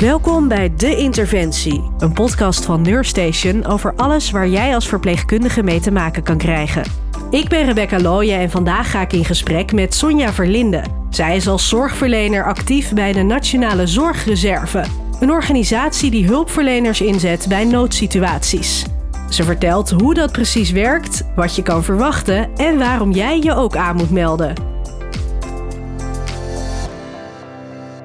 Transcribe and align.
Welkom 0.00 0.48
bij 0.48 0.74
De 0.76 0.96
Interventie, 0.96 1.90
een 1.98 2.12
podcast 2.12 2.64
van 2.64 2.82
Neurstation 2.82 3.64
over 3.64 3.94
alles 3.94 4.30
waar 4.30 4.48
jij 4.48 4.74
als 4.74 4.88
verpleegkundige 4.88 5.62
mee 5.62 5.80
te 5.80 5.90
maken 5.90 6.22
kan 6.22 6.38
krijgen. 6.38 6.82
Ik 7.30 7.48
ben 7.48 7.64
Rebecca 7.64 8.00
Looyen 8.00 8.38
en 8.38 8.50
vandaag 8.50 8.90
ga 8.90 9.00
ik 9.00 9.12
in 9.12 9.24
gesprek 9.24 9.72
met 9.72 9.94
Sonja 9.94 10.32
Verlinde. 10.32 10.82
Zij 11.10 11.36
is 11.36 11.48
als 11.48 11.68
zorgverlener 11.68 12.44
actief 12.44 12.92
bij 12.92 13.12
de 13.12 13.22
Nationale 13.22 13.86
Zorgreserve, 13.86 14.84
een 15.20 15.30
organisatie 15.30 16.10
die 16.10 16.26
hulpverleners 16.26 17.00
inzet 17.00 17.46
bij 17.48 17.64
noodsituaties. 17.64 18.84
Ze 19.30 19.44
vertelt 19.44 19.90
hoe 19.90 20.14
dat 20.14 20.32
precies 20.32 20.70
werkt, 20.70 21.24
wat 21.36 21.56
je 21.56 21.62
kan 21.62 21.84
verwachten 21.84 22.54
en 22.56 22.78
waarom 22.78 23.10
jij 23.10 23.40
je 23.40 23.54
ook 23.54 23.76
aan 23.76 23.96
moet 23.96 24.10
melden. 24.10 24.54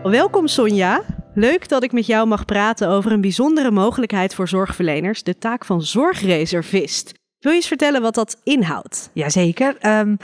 Welkom 0.04 0.48
Sonja. 0.48 1.02
Leuk 1.34 1.70
dat 1.70 1.84
ik 1.84 1.92
met 1.92 2.06
jou 2.06 2.28
mag 2.28 2.46
praten 2.46 2.88
over 2.88 3.12
een 3.12 3.21
bijzondere 3.21 3.71
mogelijkheid 3.71 4.36
voor 4.36 4.48
zorgverleners, 4.48 5.24
de 5.24 5.38
taak 5.38 5.66
van 5.66 5.82
zorgreservist. 5.82 7.14
Wil 7.40 7.52
je 7.52 7.57
eens 7.57 7.68
vertellen 7.68 8.02
wat 8.02 8.16
dat 8.16 8.42
inhoudt? 8.44 9.10
Jazeker. 9.14 10.00
Um, 10.00 10.18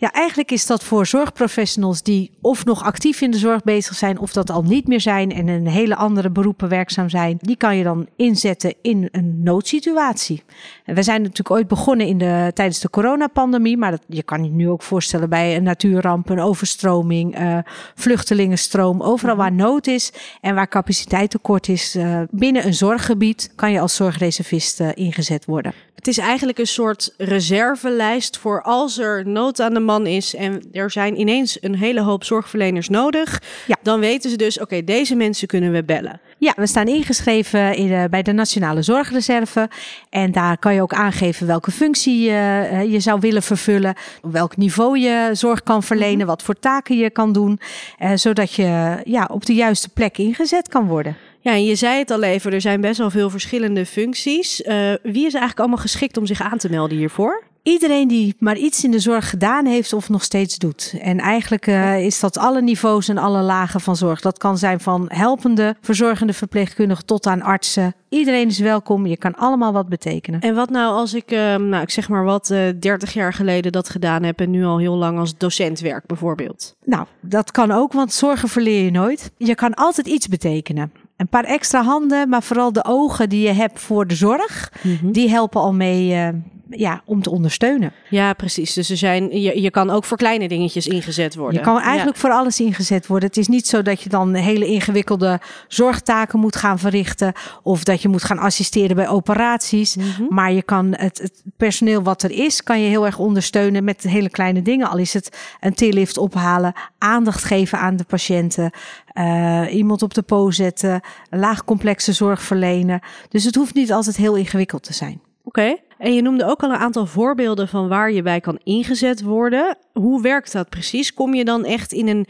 ja, 0.00 0.12
eigenlijk 0.12 0.50
is 0.50 0.66
dat 0.66 0.84
voor 0.84 1.06
zorgprofessionals 1.06 2.02
die 2.02 2.30
of 2.40 2.64
nog 2.64 2.82
actief 2.82 3.20
in 3.20 3.30
de 3.30 3.38
zorg 3.38 3.62
bezig 3.62 3.94
zijn, 3.94 4.18
of 4.18 4.32
dat 4.32 4.50
al 4.50 4.62
niet 4.62 4.88
meer 4.88 5.00
zijn 5.00 5.32
en 5.32 5.48
in 5.48 5.66
hele 5.66 5.96
andere 5.96 6.30
beroepen 6.30 6.68
werkzaam 6.68 7.08
zijn. 7.08 7.38
Die 7.40 7.56
kan 7.56 7.76
je 7.76 7.82
dan 7.82 8.06
inzetten 8.16 8.74
in 8.82 9.08
een 9.12 9.42
noodsituatie. 9.42 10.42
En 10.84 10.94
we 10.94 11.02
zijn 11.02 11.22
natuurlijk 11.22 11.50
ooit 11.50 11.68
begonnen 11.68 12.06
in 12.06 12.18
de, 12.18 12.50
tijdens 12.54 12.80
de 12.80 12.90
coronapandemie, 12.90 13.76
maar 13.76 13.90
dat, 13.90 14.02
je 14.08 14.22
kan 14.22 14.44
je 14.44 14.50
nu 14.50 14.68
ook 14.68 14.82
voorstellen 14.82 15.28
bij 15.28 15.56
een 15.56 15.62
natuurramp, 15.62 16.28
een 16.28 16.40
overstroming, 16.40 17.40
uh, 17.40 17.58
vluchtelingenstroom. 17.94 19.02
Overal 19.02 19.36
waar 19.36 19.52
nood 19.52 19.86
is 19.86 20.12
en 20.40 20.54
waar 20.54 20.68
capaciteit 20.68 21.30
tekort 21.30 21.68
is 21.68 21.96
uh, 21.96 22.20
binnen 22.30 22.66
een 22.66 22.74
zorggebied, 22.74 23.52
kan 23.54 23.72
je 23.72 23.80
als 23.80 23.94
zorgreservist 23.94 24.80
uh, 24.80 24.88
ingezet 24.94 25.44
worden. 25.44 25.72
Het 26.00 26.08
is 26.08 26.18
eigenlijk 26.18 26.58
een 26.58 26.66
soort 26.66 27.14
reservelijst 27.16 28.38
voor 28.38 28.62
als 28.62 28.98
er 28.98 29.26
nood 29.26 29.60
aan 29.60 29.74
de 29.74 29.80
man 29.90 30.06
is 30.06 30.34
en 30.34 30.62
er 30.72 30.90
zijn 30.90 31.20
ineens 31.20 31.58
een 31.60 31.76
hele 31.76 32.00
hoop 32.00 32.24
zorgverleners 32.24 32.88
nodig. 32.88 33.42
Ja. 33.66 33.76
Dan 33.82 34.00
weten 34.00 34.30
ze 34.30 34.36
dus, 34.36 34.60
oké, 34.60 34.84
deze 34.84 35.14
mensen 35.14 35.48
kunnen 35.48 35.72
we 35.72 35.84
bellen. 35.84 36.20
Ja, 36.38 36.52
we 36.56 36.66
staan 36.66 36.86
ingeschreven 36.86 37.74
in 37.74 37.88
de, 37.88 38.06
bij 38.10 38.22
de 38.22 38.32
Nationale 38.32 38.82
Zorgreserve. 38.82 39.68
En 40.10 40.32
daar 40.32 40.58
kan 40.58 40.74
je 40.74 40.82
ook 40.82 40.92
aangeven 40.92 41.46
welke 41.46 41.70
functie 41.70 42.20
je, 42.20 42.86
je 42.88 43.00
zou 43.00 43.20
willen 43.20 43.42
vervullen. 43.42 43.94
Op 44.22 44.32
welk 44.32 44.56
niveau 44.56 44.98
je 44.98 45.30
zorg 45.32 45.62
kan 45.62 45.82
verlenen. 45.82 46.18
Mhm. 46.18 46.26
Wat 46.26 46.42
voor 46.42 46.58
taken 46.58 46.96
je 46.96 47.10
kan 47.10 47.32
doen. 47.32 47.60
Eh, 47.98 48.10
zodat 48.14 48.52
je 48.52 49.00
ja, 49.04 49.28
op 49.32 49.46
de 49.46 49.54
juiste 49.54 49.88
plek 49.88 50.18
ingezet 50.18 50.68
kan 50.68 50.86
worden. 50.86 51.16
Ja, 51.40 51.52
en 51.52 51.64
je 51.64 51.74
zei 51.74 51.98
het 51.98 52.10
al 52.10 52.22
even, 52.22 52.52
er 52.52 52.60
zijn 52.60 52.80
best 52.80 52.98
wel 52.98 53.10
veel 53.10 53.30
verschillende 53.30 53.86
functies. 53.86 54.60
Uh, 54.60 54.92
wie 55.02 55.26
is 55.26 55.32
eigenlijk 55.32 55.58
allemaal 55.58 55.78
geschikt 55.78 56.16
om 56.16 56.26
zich 56.26 56.40
aan 56.42 56.58
te 56.58 56.70
melden 56.70 56.96
hiervoor? 56.96 57.49
Iedereen 57.62 58.08
die 58.08 58.36
maar 58.38 58.56
iets 58.56 58.84
in 58.84 58.90
de 58.90 58.98
zorg 58.98 59.30
gedaan 59.30 59.66
heeft 59.66 59.92
of 59.92 60.08
nog 60.08 60.22
steeds 60.22 60.58
doet. 60.58 60.94
En 61.00 61.18
eigenlijk 61.18 61.66
uh, 61.66 62.04
is 62.04 62.20
dat 62.20 62.38
alle 62.38 62.62
niveaus 62.62 63.08
en 63.08 63.18
alle 63.18 63.42
lagen 63.42 63.80
van 63.80 63.96
zorg. 63.96 64.20
Dat 64.20 64.38
kan 64.38 64.58
zijn 64.58 64.80
van 64.80 65.04
helpende, 65.08 65.76
verzorgende 65.80 66.32
verpleegkundigen 66.32 67.06
tot 67.06 67.26
aan 67.26 67.42
artsen. 67.42 67.94
Iedereen 68.08 68.48
is 68.48 68.58
welkom. 68.58 69.06
Je 69.06 69.16
kan 69.16 69.34
allemaal 69.34 69.72
wat 69.72 69.88
betekenen. 69.88 70.40
En 70.40 70.54
wat 70.54 70.70
nou 70.70 70.94
als 70.94 71.14
ik, 71.14 71.32
uh, 71.32 71.38
nou, 71.56 71.82
ik 71.82 71.90
zeg 71.90 72.08
maar 72.08 72.24
wat, 72.24 72.50
uh, 72.50 72.68
30 72.80 73.12
jaar 73.12 73.32
geleden 73.32 73.72
dat 73.72 73.88
gedaan 73.88 74.22
heb 74.22 74.40
en 74.40 74.50
nu 74.50 74.64
al 74.64 74.78
heel 74.78 74.96
lang 74.96 75.18
als 75.18 75.36
docent 75.36 75.80
werk 75.80 76.06
bijvoorbeeld? 76.06 76.76
Nou, 76.84 77.06
dat 77.20 77.50
kan 77.50 77.70
ook, 77.70 77.92
want 77.92 78.12
zorgen 78.12 78.48
verleer 78.48 78.84
je 78.84 78.90
nooit. 78.90 79.30
Je 79.36 79.54
kan 79.54 79.74
altijd 79.74 80.06
iets 80.06 80.28
betekenen. 80.28 80.92
Een 81.16 81.28
paar 81.28 81.44
extra 81.44 81.82
handen, 81.82 82.28
maar 82.28 82.42
vooral 82.42 82.72
de 82.72 82.84
ogen 82.84 83.28
die 83.28 83.46
je 83.46 83.52
hebt 83.52 83.80
voor 83.80 84.06
de 84.06 84.14
zorg, 84.14 84.72
mm 84.82 84.96
-hmm. 85.00 85.12
die 85.12 85.30
helpen 85.30 85.60
al 85.60 85.72
mee 85.72 86.14
uh, 86.14 86.28
ja, 86.70 87.02
om 87.04 87.22
te 87.22 87.30
ondersteunen. 87.30 87.92
Ja, 88.08 88.32
precies. 88.32 88.72
Dus 88.72 88.90
er 88.90 88.96
zijn, 88.96 89.40
je, 89.40 89.62
je 89.62 89.70
kan 89.70 89.90
ook 89.90 90.04
voor 90.04 90.16
kleine 90.16 90.48
dingetjes 90.48 90.86
ingezet 90.86 91.34
worden. 91.34 91.58
Je 91.58 91.64
kan 91.64 91.80
eigenlijk 91.80 92.16
ja. 92.16 92.22
voor 92.22 92.30
alles 92.30 92.60
ingezet 92.60 93.06
worden. 93.06 93.28
Het 93.28 93.38
is 93.38 93.48
niet 93.48 93.66
zo 93.66 93.82
dat 93.82 94.02
je 94.02 94.08
dan 94.08 94.34
hele 94.34 94.66
ingewikkelde 94.66 95.40
zorgtaken 95.68 96.38
moet 96.38 96.56
gaan 96.56 96.78
verrichten. 96.78 97.32
Of 97.62 97.84
dat 97.84 98.02
je 98.02 98.08
moet 98.08 98.24
gaan 98.24 98.38
assisteren 98.38 98.96
bij 98.96 99.08
operaties. 99.08 99.96
Mm 99.96 100.02
-hmm. 100.02 100.26
Maar 100.30 100.52
je 100.52 100.62
kan 100.62 100.94
het, 100.96 101.18
het, 101.18 101.42
personeel 101.56 102.02
wat 102.02 102.22
er 102.22 102.30
is, 102.30 102.62
kan 102.62 102.80
je 102.80 102.88
heel 102.88 103.06
erg 103.06 103.18
ondersteunen 103.18 103.84
met 103.84 104.02
hele 104.02 104.30
kleine 104.30 104.62
dingen. 104.62 104.88
Al 104.88 104.98
is 104.98 105.12
het 105.12 105.38
een 105.60 105.74
tillift 105.74 106.18
ophalen, 106.18 106.72
aandacht 106.98 107.44
geven 107.44 107.78
aan 107.78 107.96
de 107.96 108.04
patiënten. 108.04 108.70
Uh, 109.14 109.74
iemand 109.74 110.02
op 110.02 110.14
de 110.14 110.22
po 110.22 110.50
zetten, 110.50 111.00
laagcomplexe 111.30 112.12
zorg 112.12 112.42
verlenen. 112.42 113.00
Dus 113.28 113.44
het 113.44 113.54
hoeft 113.54 113.74
niet 113.74 113.92
altijd 113.92 114.16
heel 114.16 114.34
ingewikkeld 114.34 114.82
te 114.82 114.92
zijn. 114.92 115.20
Oké. 115.50 115.60
Okay. 115.60 115.82
En 115.98 116.14
je 116.14 116.22
noemde 116.22 116.44
ook 116.44 116.62
al 116.62 116.70
een 116.70 116.76
aantal 116.76 117.06
voorbeelden 117.06 117.68
van 117.68 117.88
waar 117.88 118.12
je 118.12 118.22
bij 118.22 118.40
kan 118.40 118.58
ingezet 118.64 119.22
worden. 119.22 119.76
Hoe 119.92 120.22
werkt 120.22 120.52
dat 120.52 120.68
precies? 120.68 121.14
Kom 121.14 121.34
je 121.34 121.44
dan 121.44 121.64
echt 121.64 121.92
in 121.92 122.08
een, 122.08 122.26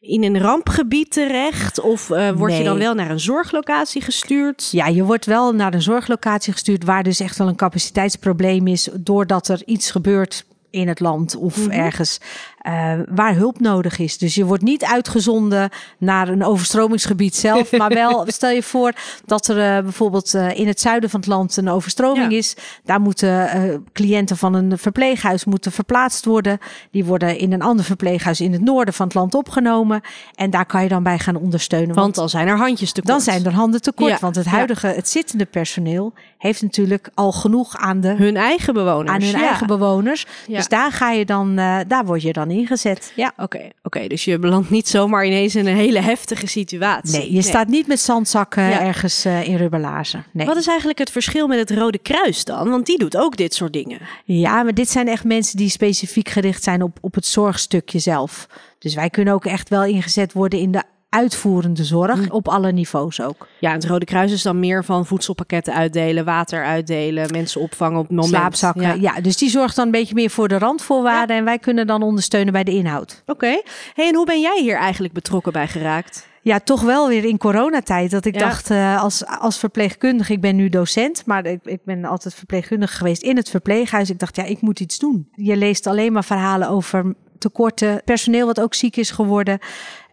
in 0.00 0.24
een 0.24 0.38
rampgebied 0.38 1.10
terecht? 1.10 1.80
Of 1.80 2.10
uh, 2.10 2.30
word 2.30 2.50
nee. 2.50 2.58
je 2.58 2.64
dan 2.64 2.78
wel 2.78 2.94
naar 2.94 3.10
een 3.10 3.20
zorglocatie 3.20 4.02
gestuurd? 4.02 4.68
Ja, 4.70 4.86
je 4.86 5.04
wordt 5.04 5.26
wel 5.26 5.52
naar 5.52 5.74
een 5.74 5.82
zorglocatie 5.82 6.52
gestuurd 6.52 6.84
waar 6.84 7.02
dus 7.02 7.20
echt 7.20 7.38
wel 7.38 7.48
een 7.48 7.56
capaciteitsprobleem 7.56 8.66
is. 8.66 8.88
Doordat 9.00 9.48
er 9.48 9.62
iets 9.66 9.90
gebeurt 9.90 10.44
in 10.70 10.88
het 10.88 11.00
land 11.00 11.36
of 11.36 11.56
mm 11.56 11.62
-hmm. 11.62 11.72
ergens 11.72 12.20
uh, 12.66 12.92
waar 13.08 13.34
hulp 13.34 13.60
nodig 13.60 13.98
is. 13.98 14.18
Dus 14.18 14.34
je 14.34 14.44
wordt 14.44 14.62
niet 14.62 14.84
uitgezonden 14.84 15.70
naar 15.98 16.28
een 16.28 16.44
overstromingsgebied 16.44 17.36
zelf, 17.36 17.72
maar 17.72 17.94
wel 17.94 18.24
stel 18.26 18.50
je 18.50 18.62
voor 18.62 18.92
dat 19.24 19.48
er 19.48 19.56
uh, 19.56 19.82
bijvoorbeeld 19.82 20.34
uh, 20.34 20.58
in 20.58 20.66
het 20.66 20.80
zuiden 20.80 21.10
van 21.10 21.20
het 21.20 21.28
land 21.28 21.56
een 21.56 21.68
overstroming 21.68 22.32
ja. 22.32 22.38
is. 22.38 22.54
Daar 22.84 23.00
moeten 23.00 23.82
cliënten 23.92 24.36
van 24.36 24.54
een 24.54 24.78
verpleeghuis 24.78 25.44
moeten 25.44 25.72
verplaatst 25.72 26.24
worden. 26.24 26.58
Die 26.90 27.04
worden 27.04 27.38
in 27.38 27.52
een 27.52 27.62
ander 27.62 27.84
verpleeghuis 27.84 28.40
in 28.40 28.52
het 28.52 28.62
noorden 28.62 28.94
van 28.94 29.06
het 29.06 29.14
land 29.14 29.34
opgenomen 29.34 30.00
en 30.34 30.50
daar 30.50 30.66
kan 30.66 30.82
je 30.82 30.88
dan 30.88 31.02
bij 31.02 31.18
gaan 31.18 31.36
ondersteunen. 31.36 31.86
Want, 31.86 31.98
want 31.98 32.14
dan 32.14 32.28
zijn 32.28 32.48
er 32.48 32.56
handjes 32.56 32.92
tekort. 32.92 33.12
Dan 33.12 33.20
zijn 33.20 33.44
er 33.44 33.52
handen 33.52 33.82
tekort, 33.82 34.10
ja. 34.10 34.18
want 34.20 34.36
het 34.36 34.46
huidige, 34.46 34.86
het 34.86 35.08
zittende 35.08 35.44
personeel 35.44 36.12
heeft 36.38 36.62
natuurlijk 36.62 37.08
al 37.14 37.32
genoeg 37.32 37.76
aan 37.76 38.00
de 38.00 38.14
hun 38.14 38.36
eigen 38.36 38.74
bewoners. 38.74 39.10
Aan 39.10 39.22
hun 39.22 39.40
ja. 39.40 39.46
eigen 39.46 39.66
bewoners. 39.66 40.26
Dus 40.46 40.68
daar 40.68 40.92
ga 40.92 41.10
je 41.10 41.24
dan, 41.24 41.56
daar 41.86 42.04
word 42.04 42.22
je 42.22 42.32
dan 42.32 42.50
ingezet. 42.54 43.12
Ja, 43.16 43.32
oké. 43.32 43.42
Okay, 43.42 43.64
oké. 43.64 43.74
Okay, 43.82 44.08
dus 44.08 44.24
je 44.24 44.38
belandt 44.38 44.70
niet 44.70 44.88
zomaar 44.88 45.26
ineens 45.26 45.54
in 45.54 45.66
een 45.66 45.76
hele 45.76 46.00
heftige 46.00 46.46
situatie. 46.46 47.18
Nee, 47.18 47.26
je 47.26 47.32
nee. 47.32 47.42
staat 47.42 47.68
niet 47.68 47.86
met 47.86 48.00
zandzakken 48.00 48.62
ja. 48.62 48.80
ergens 48.80 49.26
uh, 49.26 49.48
in 49.48 49.56
rubberlazen. 49.56 50.24
Nee. 50.32 50.46
Wat 50.46 50.56
is 50.56 50.66
eigenlijk 50.66 50.98
het 50.98 51.10
verschil 51.10 51.46
met 51.46 51.58
het 51.58 51.78
Rode 51.78 51.98
Kruis 51.98 52.44
dan? 52.44 52.70
Want 52.70 52.86
die 52.86 52.98
doet 52.98 53.16
ook 53.16 53.36
dit 53.36 53.54
soort 53.54 53.72
dingen. 53.72 53.98
Ja, 54.24 54.62
maar 54.62 54.74
dit 54.74 54.90
zijn 54.90 55.08
echt 55.08 55.24
mensen 55.24 55.56
die 55.56 55.68
specifiek 55.68 56.28
gericht 56.28 56.62
zijn 56.62 56.82
op, 56.82 56.98
op 57.00 57.14
het 57.14 57.26
zorgstukje 57.26 57.98
zelf. 57.98 58.46
Dus 58.78 58.94
wij 58.94 59.10
kunnen 59.10 59.34
ook 59.34 59.44
echt 59.44 59.68
wel 59.68 59.84
ingezet 59.84 60.32
worden 60.32 60.58
in 60.58 60.70
de 60.70 60.82
uitvoerende 61.14 61.84
zorg 61.84 62.16
mm. 62.16 62.30
op 62.30 62.48
alle 62.48 62.72
niveaus 62.72 63.20
ook. 63.20 63.48
Ja, 63.58 63.72
het 63.72 63.84
Rode 63.84 64.04
Kruis 64.04 64.32
is 64.32 64.42
dan 64.42 64.58
meer 64.58 64.84
van 64.84 65.06
voedselpakketten 65.06 65.74
uitdelen, 65.74 66.24
water 66.24 66.64
uitdelen, 66.64 67.30
mensen 67.32 67.60
opvangen 67.60 67.98
op 67.98 68.10
moment. 68.10 68.28
Slaapzakken, 68.28 68.82
ja. 68.82 68.94
ja. 68.94 69.20
dus 69.20 69.36
die 69.36 69.50
zorgt 69.50 69.76
dan 69.76 69.84
een 69.84 69.90
beetje 69.90 70.14
meer 70.14 70.30
voor 70.30 70.48
de 70.48 70.58
randvoorwaarden 70.58 71.34
ja. 71.34 71.40
en 71.40 71.46
wij 71.46 71.58
kunnen 71.58 71.86
dan 71.86 72.02
ondersteunen 72.02 72.52
bij 72.52 72.64
de 72.64 72.70
inhoud. 72.70 73.22
Oké. 73.26 73.32
Okay. 73.32 73.62
Hey, 73.94 74.08
en 74.08 74.14
hoe 74.14 74.26
ben 74.26 74.40
jij 74.40 74.60
hier 74.60 74.76
eigenlijk 74.76 75.14
betrokken 75.14 75.52
bij 75.52 75.68
geraakt? 75.68 76.26
Ja, 76.42 76.60
toch 76.60 76.82
wel 76.82 77.08
weer 77.08 77.24
in 77.24 77.38
coronatijd. 77.38 78.10
Dat 78.10 78.24
ik 78.24 78.34
ja. 78.34 78.40
dacht, 78.40 78.70
uh, 78.70 79.02
als, 79.02 79.26
als 79.26 79.58
verpleegkundige, 79.58 80.32
ik 80.32 80.40
ben 80.40 80.56
nu 80.56 80.68
docent, 80.68 81.26
maar 81.26 81.46
ik, 81.46 81.60
ik 81.64 81.84
ben 81.84 82.04
altijd 82.04 82.34
verpleegkundige 82.34 82.96
geweest 82.96 83.22
in 83.22 83.36
het 83.36 83.50
verpleeghuis. 83.50 84.10
Ik 84.10 84.18
dacht, 84.18 84.36
ja, 84.36 84.42
ik 84.42 84.60
moet 84.60 84.80
iets 84.80 84.98
doen. 84.98 85.28
Je 85.32 85.56
leest 85.56 85.86
alleen 85.86 86.12
maar 86.12 86.24
verhalen 86.24 86.68
over 86.68 87.14
tekorten, 87.38 88.02
personeel 88.04 88.46
wat 88.46 88.60
ook 88.60 88.74
ziek 88.74 88.96
is 88.96 89.10
geworden. 89.10 89.58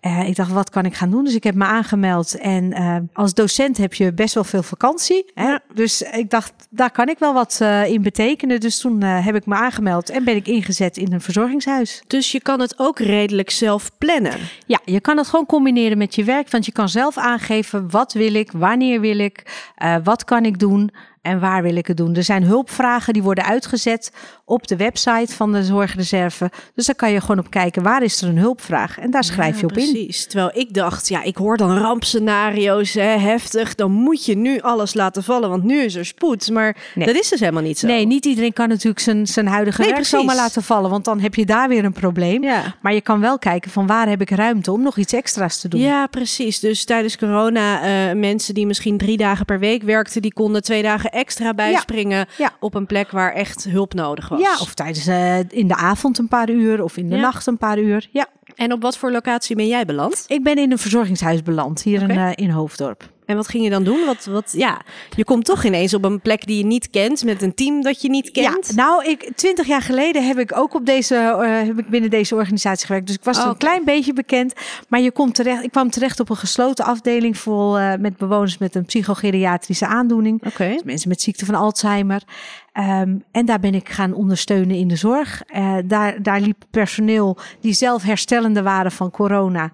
Uh, 0.02 0.28
ik 0.28 0.36
dacht, 0.36 0.52
wat 0.52 0.70
kan 0.70 0.86
ik 0.86 0.94
gaan 0.94 1.10
doen? 1.10 1.24
Dus 1.24 1.36
ik 1.36 1.44
heb 1.44 1.56
me 1.56 1.66
aangemeld. 1.66 2.38
En 2.38 2.64
uh, 2.64 2.96
als 3.14 3.34
docent 3.34 3.78
heb 3.78 3.94
je 3.94 4.14
best 4.14 4.34
wel 4.34 4.44
veel 4.44 4.64
vakantie. 4.64 5.32
Hè? 5.34 5.48
Ja. 5.48 5.60
Dus 5.74 6.02
ik 6.02 6.30
dacht, 6.30 6.54
daar 6.70 6.92
kan 6.92 7.08
ik 7.08 7.20
wel 7.20 7.34
wat 7.34 7.60
uh, 7.62 7.86
in 7.86 8.02
betekenen. 8.02 8.60
Dus 8.60 8.80
toen 8.80 9.02
heb 9.02 9.36
ik 9.36 9.46
me 9.46 9.56
aangemeld 9.56 10.10
en 10.10 10.24
ben 10.24 10.36
ik 10.36 10.48
ingezet 10.48 10.98
in 10.98 11.14
een 11.14 11.22
verzorgingshuis. 11.22 12.04
Dus 12.08 12.32
je 12.32 12.42
kan 12.42 12.60
het 12.60 12.80
ook 12.80 13.00
redelijk 13.00 13.50
zelf 13.50 13.92
plannen? 13.98 14.34
Ja, 14.66 14.80
je 14.86 15.00
kan 15.00 15.18
het 15.18 15.28
gewoon 15.28 15.46
combineren 15.46 15.98
met 15.98 16.16
je 16.16 16.24
werk. 16.24 16.52
Want 16.52 16.66
je 16.66 16.72
kan 16.72 16.90
zelf 16.90 17.18
aangeven, 17.18 17.90
wat 17.90 18.14
wil 18.14 18.34
ik, 18.34 18.52
wanneer 18.52 19.00
wil 19.00 19.20
ik, 19.20 19.66
wat 20.04 20.24
kan 20.24 20.46
ik 20.46 20.60
doen 20.60 20.92
en 21.22 21.40
waar 21.40 21.62
wil 21.64 21.76
ik 21.76 21.88
het 21.88 21.98
doen. 21.98 22.16
Er 22.16 22.24
zijn 22.24 22.44
hulpvragen 22.44 23.14
die 23.14 23.24
worden 23.24 23.46
uitgezet 23.46 24.12
op 24.46 24.68
de 24.68 24.76
website 24.76 25.34
van 25.36 25.52
de 25.52 25.64
zorgreserve. 25.64 26.52
Dus 26.76 26.86
daar 26.86 26.96
kan 26.96 27.12
je 27.12 27.22
gewoon 27.22 27.40
op 27.40 27.50
kijken, 27.50 27.84
waar 27.84 28.04
is 28.04 28.22
er 28.22 28.28
een 28.28 28.38
hulpvraag? 28.38 29.00
En 29.00 29.12
daar 29.12 29.24
schrijf 29.24 29.54
ja, 29.54 29.60
je 29.60 29.66
op 29.66 29.72
precies. 29.72 29.92
precies. 29.92 30.26
Terwijl 30.26 30.52
ik 30.54 30.74
dacht, 30.74 31.08
ja, 31.10 31.24
ik 31.24 31.36
hoor 31.38 31.58
dan 31.58 31.78
rampscenario's, 31.78 32.94
hè, 32.94 33.02
heftig. 33.18 33.76
Dan 33.76 33.92
moet 33.92 34.26
je 34.26 34.38
nu 34.38 34.60
alles 34.62 34.94
laten 34.94 35.24
vallen, 35.24 35.50
want 35.50 35.64
nu 35.64 35.82
is 35.82 35.96
er 35.96 36.06
spoed. 36.06 36.50
Maar 36.50 36.78
Nee. 36.96 37.06
dat 37.08 37.16
is 37.16 37.30
dus 37.30 37.40
helemaal 37.40 37.62
niet 37.64 37.80
zo. 37.80 37.88
Nee, 37.88 38.06
niet 38.06 38.26
iedereen 38.26 38.54
kan 38.54 38.68
natuurlijk 38.70 39.00
zijn, 39.00 39.28
zijn 39.28 39.48
huidige 39.48 39.82
Nee, 39.82 39.90
werk 39.90 40.02
precies. 40.02 40.20
zomaar 40.20 40.36
laten 40.36 40.64
vallen. 40.64 40.90
Want 40.90 41.06
dan 41.06 41.20
heb 41.20 41.36
je 41.36 41.46
daar 41.46 41.70
weer 41.70 41.86
een 41.86 41.94
probleem. 41.94 42.44
Ja. 42.44 42.76
Maar 42.82 42.94
je 42.94 43.02
kan 43.02 43.20
wel 43.20 43.40
kijken 43.40 43.72
van 43.72 43.88
waar 43.88 44.10
heb 44.10 44.22
ik 44.22 44.30
ruimte 44.30 44.72
om 44.72 44.82
nog 44.82 44.98
iets 44.98 45.14
extra's 45.14 45.60
te 45.60 45.68
doen. 45.68 45.80
Ja, 45.82 46.08
precies. 46.08 46.60
Dus 46.60 46.84
tijdens 46.84 47.18
corona, 47.18 47.82
eh, 48.10 48.16
mensen 48.16 48.54
die 48.54 48.66
misschien 48.66 48.98
drie 48.98 49.18
dagen 49.18 49.46
per 49.46 49.60
week 49.60 49.84
werkten, 49.84 50.22
die 50.22 50.34
konden 50.34 50.64
twee 50.64 50.82
dagen 50.84 51.11
extra 51.12 51.54
bijspringen 51.54 52.26
Ja. 52.38 52.52
op 52.60 52.74
een 52.76 52.86
plek 52.86 53.12
waar 53.12 53.34
echt 53.34 53.64
hulp 53.64 53.94
nodig 53.94 54.30
was. 54.30 54.42
Ja, 54.42 54.58
of 54.62 54.74
tijdens 54.74 55.08
eh, 55.08 55.40
in 55.50 55.68
de 55.68 55.76
avond 55.76 56.18
een 56.18 56.28
paar 56.28 56.50
uur 56.50 56.84
of 56.84 56.98
in 56.98 57.10
de 57.10 57.16
nacht 57.18 57.46
een 57.48 57.58
paar 57.58 57.80
uur. 57.80 58.08
Ja, 58.12 58.28
En 58.56 58.72
op 58.74 58.82
wat 58.82 58.98
voor 58.98 59.12
locatie 59.12 59.56
ben 59.56 59.68
jij 59.68 59.86
beland? 59.86 60.24
ik 60.28 60.44
ben 60.44 60.56
in 60.56 60.72
een 60.72 60.78
verzorgingshuis 60.78 61.44
beland 61.44 61.82
hier 61.82 62.02
in, 62.02 62.10
eh, 62.10 62.30
in 62.36 62.50
Hoofddorp. 62.50 63.10
En 63.32 63.38
wat 63.38 63.48
ging 63.48 63.64
je 63.64 63.70
dan 63.70 63.84
doen? 63.84 64.06
Wat, 64.06 64.26
wat, 64.26 64.54
ja, 64.56 64.82
je 65.16 65.24
komt 65.24 65.46
toch 65.46 65.64
ineens 65.64 65.94
op 65.94 66.06
een 66.06 66.22
plek 66.22 66.46
die 66.46 66.58
je 66.58 66.66
niet 66.66 66.90
kent, 66.90 67.24
met 67.24 67.42
een 67.42 67.54
team 67.54 67.82
dat 67.82 68.02
je 68.02 68.10
niet 68.10 68.32
kent. 68.32 68.68
Ja, 68.68 68.76
nou, 68.76 69.06
ik, 69.06 69.32
twintig 69.36 69.68
jaar 69.68 69.82
geleden 69.82 70.28
heb 70.28 70.40
ik 70.40 70.58
ook 70.58 70.74
op 70.74 70.86
deze, 70.86 71.16
eh, 71.16 71.68
heb 71.68 71.80
ik 71.80 71.90
binnen 71.90 72.10
deze 72.10 72.36
organisatie 72.36 72.86
gewerkt. 72.86 73.08
Dus 73.08 73.16
ik 73.16 73.24
was 73.24 73.38
Oh, 73.38 73.48
een 73.48 73.58
klein 73.58 73.86
beetje 73.86 74.14
bekend. 74.14 74.54
Maar 74.88 75.00
je 75.00 75.12
komt 75.12 75.36
terecht, 75.36 75.64
ik 75.64 75.72
kwam 75.72 75.90
terecht 75.90 76.20
op 76.20 76.30
een 76.30 76.36
gesloten 76.36 76.86
afdeling 76.86 77.38
vol 77.38 77.78
eh, 77.78 77.94
met 78.00 78.18
bewoners 78.18 78.58
met 78.58 78.76
een 78.76 78.86
psychogeriatrische 78.86 79.88
aandoening. 79.88 80.42
Dus 80.58 80.84
mensen 80.84 81.10
met 81.10 81.22
ziekte 81.22 81.46
van 81.46 81.56
Alzheimer. 81.56 82.22
Ehm, 82.72 83.16
en 83.32 83.46
daar 83.46 83.60
ben 83.60 83.74
ik 83.76 83.90
gaan 83.90 84.14
ondersteunen 84.14 84.76
in 84.76 84.88
de 84.88 84.96
zorg. 84.96 85.42
Eh, 85.48 85.76
daar, 85.86 86.22
daar 86.24 86.40
liep 86.40 86.64
personeel 86.70 87.38
die 87.60 87.74
zelf 87.74 88.04
herstellende 88.04 88.62
waren 88.62 88.92
van 88.92 89.12
corona. 89.12 89.72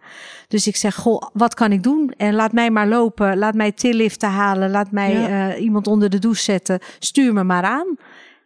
Dus 0.48 0.68
ik 0.68 0.76
zeg, 0.76 0.96
goh, 0.96 1.22
wat 1.34 1.54
kan 1.54 1.72
ik 1.72 1.84
doen? 1.84 2.14
En 2.18 2.34
laat 2.34 2.52
mij 2.52 2.70
maar 2.72 2.88
lopen. 2.88 3.38
Laat 3.38 3.54
mij 3.56 3.72
tilliften 3.72 4.30
halen. 4.30 4.70
Laat 4.72 4.92
mij 4.92 5.14
Ja. 5.20 5.50
eh, 5.54 5.62
iemand 5.62 5.88
onder 5.88 6.10
de 6.10 6.20
douche 6.20 6.42
zetten. 6.44 6.80
Stuur 7.00 7.34
me 7.34 7.44
maar 7.44 7.64
aan. 7.64 7.96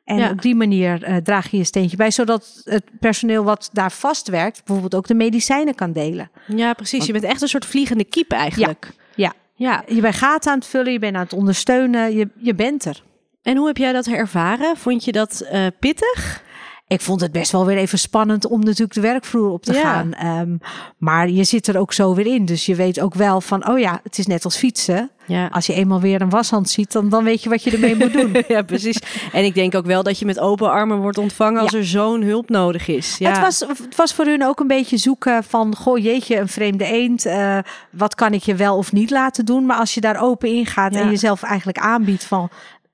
En 0.03 0.17
Ja. 0.17 0.29
op 0.29 0.41
die 0.41 0.55
manier 0.55 1.03
eh, 1.03 1.15
draag 1.15 1.51
je 1.51 1.57
je 1.57 1.63
steentje 1.63 1.97
bij, 1.97 2.11
zodat 2.11 2.61
het 2.63 2.83
personeel 2.99 3.43
wat 3.43 3.69
daar 3.73 3.91
vastwerkt, 3.91 4.57
bijvoorbeeld 4.65 4.95
ook 4.95 5.07
de 5.07 5.13
medicijnen 5.13 5.75
kan 5.75 5.91
delen. 5.93 6.31
Ja, 6.47 6.73
precies. 6.73 7.05
Je 7.05 7.11
bent 7.11 7.23
echt 7.23 7.41
een 7.41 7.47
soort 7.47 7.65
vliegende 7.65 8.03
kiep 8.03 8.31
eigenlijk. 8.31 8.91
Ja, 9.15 9.33
Ja. 9.55 9.83
je 9.87 10.01
bent 10.01 10.15
gaten 10.15 10.51
aan 10.51 10.57
het 10.57 10.67
vullen, 10.67 10.91
je 10.91 10.99
bent 10.99 11.15
aan 11.15 11.21
het 11.23 11.33
ondersteunen, 11.33 12.15
je, 12.15 12.27
je 12.37 12.55
bent 12.55 12.85
er. 12.85 13.03
En 13.41 13.57
hoe 13.57 13.67
heb 13.67 13.77
jij 13.77 13.93
dat 13.93 14.07
ervaren? 14.07 14.77
Vond 14.77 15.03
je 15.05 15.11
dat 15.11 15.39
eh, 15.51 15.65
pittig? 15.79 16.43
Ik 16.87 17.01
vond 17.01 17.21
het 17.21 17.31
best 17.31 17.51
wel 17.51 17.65
weer 17.65 17.77
even 17.77 17.99
spannend 17.99 18.45
om 18.45 18.59
natuurlijk 18.59 18.93
de 18.93 19.01
werkvloer 19.01 19.49
op 19.51 19.63
te 19.63 19.73
Ja. 19.73 19.81
gaan. 19.81 20.13
Ehm, 20.13 20.57
maar 20.97 21.29
je 21.29 21.43
zit 21.43 21.67
er 21.67 21.77
ook 21.77 21.93
zo 21.93 22.15
weer 22.15 22.25
in. 22.25 22.45
Dus 22.45 22.65
je 22.65 22.75
weet 22.75 22.99
ook 22.99 23.13
wel 23.13 23.41
van, 23.41 23.67
oh 23.69 23.79
ja, 23.79 23.99
het 24.03 24.17
is 24.17 24.27
net 24.27 24.45
als 24.45 24.57
fietsen. 24.57 25.09
Ja. 25.27 25.47
Als 25.47 25.65
je 25.65 25.73
eenmaal 25.73 25.99
weer 25.99 26.21
een 26.21 26.29
washand 26.29 26.69
ziet, 26.69 26.91
dan, 26.91 27.09
dan 27.09 27.23
weet 27.23 27.43
je 27.43 27.49
wat 27.49 27.63
je 27.63 27.71
ermee 27.71 27.95
moet 27.95 28.13
doen. 28.13 28.35
ja, 28.47 28.61
precies. 28.61 28.99
En 29.31 29.43
ik 29.43 29.53
denk 29.53 29.75
ook 29.75 29.85
wel 29.85 30.03
dat 30.03 30.19
je 30.19 30.25
met 30.25 30.39
open 30.39 30.71
armen 30.71 30.97
wordt 30.97 31.17
ontvangen 31.17 31.61
als 31.61 31.73
er 31.73 31.85
zo'n 31.85 32.21
hulp 32.21 32.49
nodig 32.49 32.87
is. 32.87 33.15
Ja. 33.17 33.29
Het, 33.29 33.39
was, 33.39 33.59
het 33.59 33.95
was 33.95 34.13
voor 34.13 34.25
hun 34.25 34.45
ook 34.45 34.59
een 34.59 34.67
beetje 34.67 34.97
zoeken 34.97 35.43
van, 35.43 35.75
goh 35.75 35.97
jeetje, 35.97 36.37
een 36.39 36.47
vreemde 36.49 36.85
eend. 36.85 37.25
eh, 37.25 37.57
wat 37.91 38.15
kan 38.15 38.33
ik 38.33 38.43
je 38.43 38.55
wel 38.55 38.77
of 38.77 38.91
niet 38.91 39.09
laten 39.09 39.45
doen? 39.45 39.65
Maar 39.65 39.77
als 39.77 39.93
je 39.93 40.01
daar 40.01 40.21
open 40.21 40.49
in 40.49 40.65
gaat 40.65 40.95
en 40.95 41.09
jezelf 41.09 41.43
eigenlijk 41.43 41.77
aanbiedt 41.77 42.23
van, 42.23 42.49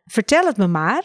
vertel 0.07 0.45
het 0.45 0.57
me 0.57 0.67
maar. 0.67 1.03